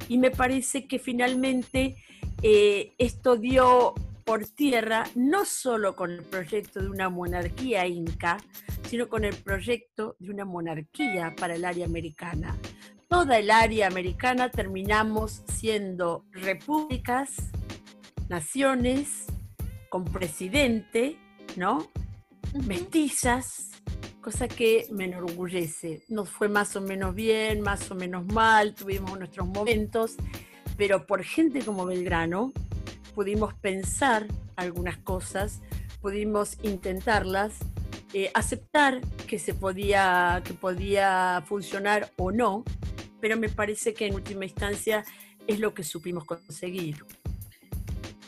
Y 0.07 0.17
me 0.17 0.31
parece 0.31 0.87
que 0.87 0.99
finalmente 0.99 1.95
eh, 2.41 2.93
esto 2.97 3.37
dio 3.37 3.95
por 4.25 4.47
tierra 4.47 5.05
no 5.13 5.45
solo 5.45 5.95
con 5.95 6.11
el 6.11 6.23
proyecto 6.23 6.81
de 6.81 6.89
una 6.89 7.09
monarquía 7.09 7.85
inca, 7.85 8.37
sino 8.89 9.07
con 9.07 9.23
el 9.23 9.35
proyecto 9.35 10.15
de 10.19 10.31
una 10.31 10.45
monarquía 10.45 11.35
para 11.39 11.55
el 11.55 11.63
área 11.63 11.85
americana. 11.85 12.57
Toda 13.07 13.37
el 13.37 13.51
área 13.51 13.87
americana 13.87 14.49
terminamos 14.49 15.43
siendo 15.47 16.25
repúblicas, 16.31 17.35
naciones, 18.27 19.27
con 19.89 20.03
presidente, 20.05 21.19
¿no? 21.55 21.87
Mestizas, 22.65 23.83
cosa 24.21 24.47
que 24.47 24.87
me 24.91 25.05
enorgullece. 25.05 26.03
Nos 26.09 26.29
fue 26.29 26.49
más 26.49 26.75
o 26.75 26.81
menos 26.81 27.13
bien, 27.13 27.61
más 27.61 27.91
o 27.91 27.95
menos 27.95 28.25
mal, 28.25 28.73
tuvimos 28.73 29.17
nuestros 29.19 29.47
momentos, 29.47 30.15
pero 30.77 31.05
por 31.05 31.23
gente 31.23 31.63
como 31.63 31.85
Belgrano 31.85 32.51
pudimos 33.15 33.53
pensar 33.53 34.27
algunas 34.57 34.97
cosas, 34.97 35.61
pudimos 36.01 36.57
intentarlas, 36.61 37.57
eh, 38.13 38.29
aceptar 38.33 39.01
que 39.27 39.39
se 39.39 39.53
podía, 39.53 40.41
que 40.45 40.53
podía 40.53 41.43
funcionar 41.47 42.11
o 42.17 42.31
no, 42.31 42.63
pero 43.19 43.37
me 43.37 43.49
parece 43.49 43.93
que 43.93 44.05
en 44.05 44.15
última 44.15 44.45
instancia 44.45 45.03
es 45.47 45.59
lo 45.59 45.73
que 45.73 45.83
supimos 45.83 46.25
conseguir. 46.25 46.97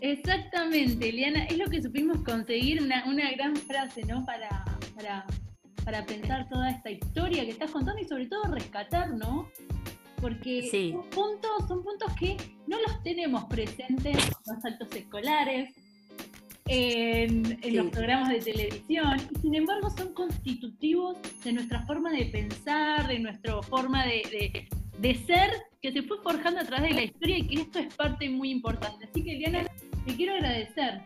Exactamente, 0.01 1.09
Eliana, 1.09 1.45
es 1.45 1.57
lo 1.57 1.65
que 1.67 1.81
supimos 1.81 2.23
conseguir, 2.23 2.81
una, 2.81 3.31
gran 3.31 3.55
frase, 3.55 4.03
¿no? 4.05 4.25
Para, 4.25 4.63
para, 5.83 6.05
pensar 6.05 6.47
toda 6.49 6.69
esta 6.69 6.91
historia 6.91 7.43
que 7.45 7.51
estás 7.51 7.71
contando 7.71 8.01
y 8.01 8.05
sobre 8.05 8.27
todo 8.27 8.43
rescatar, 8.53 9.13
¿no? 9.13 9.49
Porque 10.19 10.69
son, 10.69 11.09
puntos, 11.09 11.67
son 11.67 11.83
puntos 11.83 12.11
que 12.19 12.37
no 12.67 12.77
los 12.81 13.03
tenemos 13.03 13.45
presentes 13.45 14.15
en 14.15 14.55
los 14.55 14.65
altos 14.65 14.95
escolares, 14.95 15.73
en, 16.65 17.59
los 17.75 17.87
programas 17.87 18.29
de 18.29 18.39
televisión, 18.39 19.15
y 19.35 19.39
sin 19.39 19.55
embargo 19.55 19.89
son 19.89 20.13
constitutivos 20.13 21.17
de 21.43 21.53
nuestra 21.53 21.85
forma 21.85 22.11
de 22.11 22.25
pensar, 22.25 23.07
de 23.07 23.19
nuestra 23.19 23.61
forma 23.61 24.05
de, 24.05 24.67
de 24.99 25.15
ser, 25.25 25.51
que 25.81 25.91
se 25.91 26.01
fue 26.03 26.17
forjando 26.21 26.61
a 26.61 26.65
través 26.65 26.89
de 26.89 26.95
la 26.95 27.03
historia 27.03 27.37
y 27.37 27.47
que 27.47 27.61
esto 27.61 27.79
es 27.79 27.93
parte 27.93 28.29
muy 28.29 28.49
importante. 28.49 29.05
Así 29.05 29.23
que, 29.23 29.35
Eliana, 29.35 29.65
te 30.05 30.15
quiero 30.15 30.33
agradecer. 30.33 31.01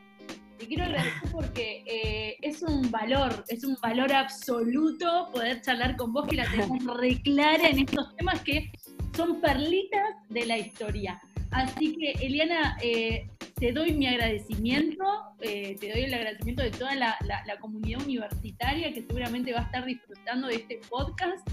Te 0.57 0.67
quiero 0.67 0.85
agradecer 0.85 1.31
porque 1.31 1.83
eh, 1.87 2.37
es 2.41 2.61
un 2.61 2.89
valor, 2.91 3.43
es 3.47 3.63
un 3.63 3.75
valor 3.81 4.13
absoluto 4.13 5.29
poder 5.33 5.61
charlar 5.61 5.97
con 5.97 6.13
vos 6.13 6.27
que 6.27 6.35
la 6.35 6.49
tenemos 6.49 6.97
re 6.97 7.19
clara 7.21 7.67
en 7.67 7.79
estos 7.79 8.15
temas 8.15 8.41
que 8.41 8.71
son 9.15 9.41
perlitas 9.41 10.15
de 10.29 10.45
la 10.45 10.57
historia. 10.57 11.21
Así 11.51 11.97
que, 11.97 12.11
Eliana, 12.25 12.77
eh, 12.81 13.27
te 13.55 13.73
doy 13.73 13.93
mi 13.93 14.07
agradecimiento, 14.07 15.03
eh, 15.41 15.75
te 15.79 15.91
doy 15.91 16.03
el 16.03 16.13
agradecimiento 16.13 16.63
de 16.63 16.71
toda 16.71 16.95
la, 16.95 17.17
comunidad 17.59 18.01
universitaria 18.01 18.91
que 18.93 19.01
seguramente 19.01 19.53
va 19.53 19.59
a 19.59 19.63
estar 19.63 19.85
disfrutando 19.85 20.47
de 20.47 20.55
este 20.55 20.79
podcast 20.89 21.47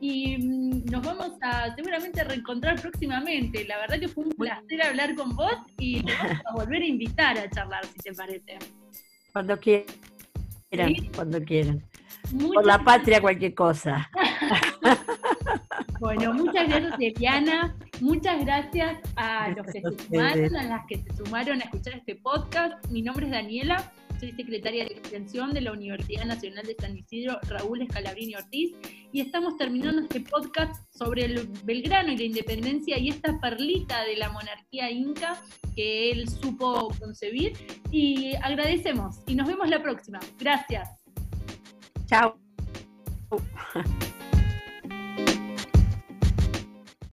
y 0.00 0.36
mm, 0.36 0.84
nos 0.90 1.04
vamos 1.04 1.32
a 1.42 1.74
seguramente 1.74 2.22
reencontrar 2.22 2.80
próximamente. 2.80 3.64
La 3.64 3.78
verdad 3.78 3.98
que 3.98 4.08
fue 4.08 4.24
un 4.24 4.30
placer 4.30 4.82
hablar 4.82 5.14
con 5.14 5.34
vos 5.34 5.56
y 5.78 6.04
te 6.04 6.12
vamos 6.14 6.42
a 6.44 6.54
volver 6.54 6.82
a 6.82 6.86
invitar 6.86 7.38
a 7.38 7.50
charlar, 7.50 7.84
si 7.86 7.98
te 7.98 8.12
parece. 8.12 8.58
Cuando 9.32 9.58
quieran, 9.58 10.94
cuando 11.16 11.42
quieran. 11.42 11.82
Por 12.54 12.66
la 12.66 12.84
patria 12.84 13.20
cualquier 13.20 13.54
cosa. 13.54 14.10
bueno, 16.00 16.32
muchas 16.32 16.68
gracias 16.68 16.94
Eliana, 16.98 17.76
muchas 18.00 18.44
gracias 18.44 18.98
a 19.16 19.50
los 19.50 19.66
que 19.66 19.80
se 19.80 20.04
sumaron, 20.04 20.56
a 20.56 20.62
las 20.64 20.86
que 20.86 20.98
se 20.98 21.16
sumaron 21.16 21.60
a 21.60 21.64
escuchar 21.64 21.94
este 21.94 22.16
podcast. 22.16 22.86
Mi 22.90 23.02
nombre 23.02 23.26
es 23.26 23.32
Daniela, 23.32 23.92
soy 24.18 24.32
secretaria 24.32 24.84
de 24.84 24.94
Extensión 24.94 25.52
de 25.52 25.60
la 25.60 25.72
Universidad 25.72 26.24
Nacional 26.24 26.64
de 26.66 26.76
San 26.78 26.96
Isidro, 26.96 27.38
Raúl 27.48 27.82
Escalabrini 27.82 28.34
Ortiz, 28.34 28.76
y 29.12 29.20
estamos 29.20 29.56
terminando 29.56 30.02
este 30.02 30.20
podcast 30.20 30.74
sobre 30.92 31.24
el 31.24 31.48
Belgrano 31.64 32.12
y 32.12 32.16
la 32.16 32.24
independencia 32.24 32.98
y 32.98 33.10
esta 33.10 33.38
perlita 33.40 34.04
de 34.04 34.16
la 34.16 34.30
monarquía 34.30 34.90
inca 34.90 35.40
que 35.74 36.10
él 36.10 36.28
supo 36.28 36.88
concebir. 36.98 37.52
Y 37.90 38.34
agradecemos 38.42 39.20
y 39.26 39.34
nos 39.34 39.46
vemos 39.46 39.68
la 39.68 39.82
próxima. 39.82 40.18
Gracias. 40.38 40.88
Chao. 42.06 42.38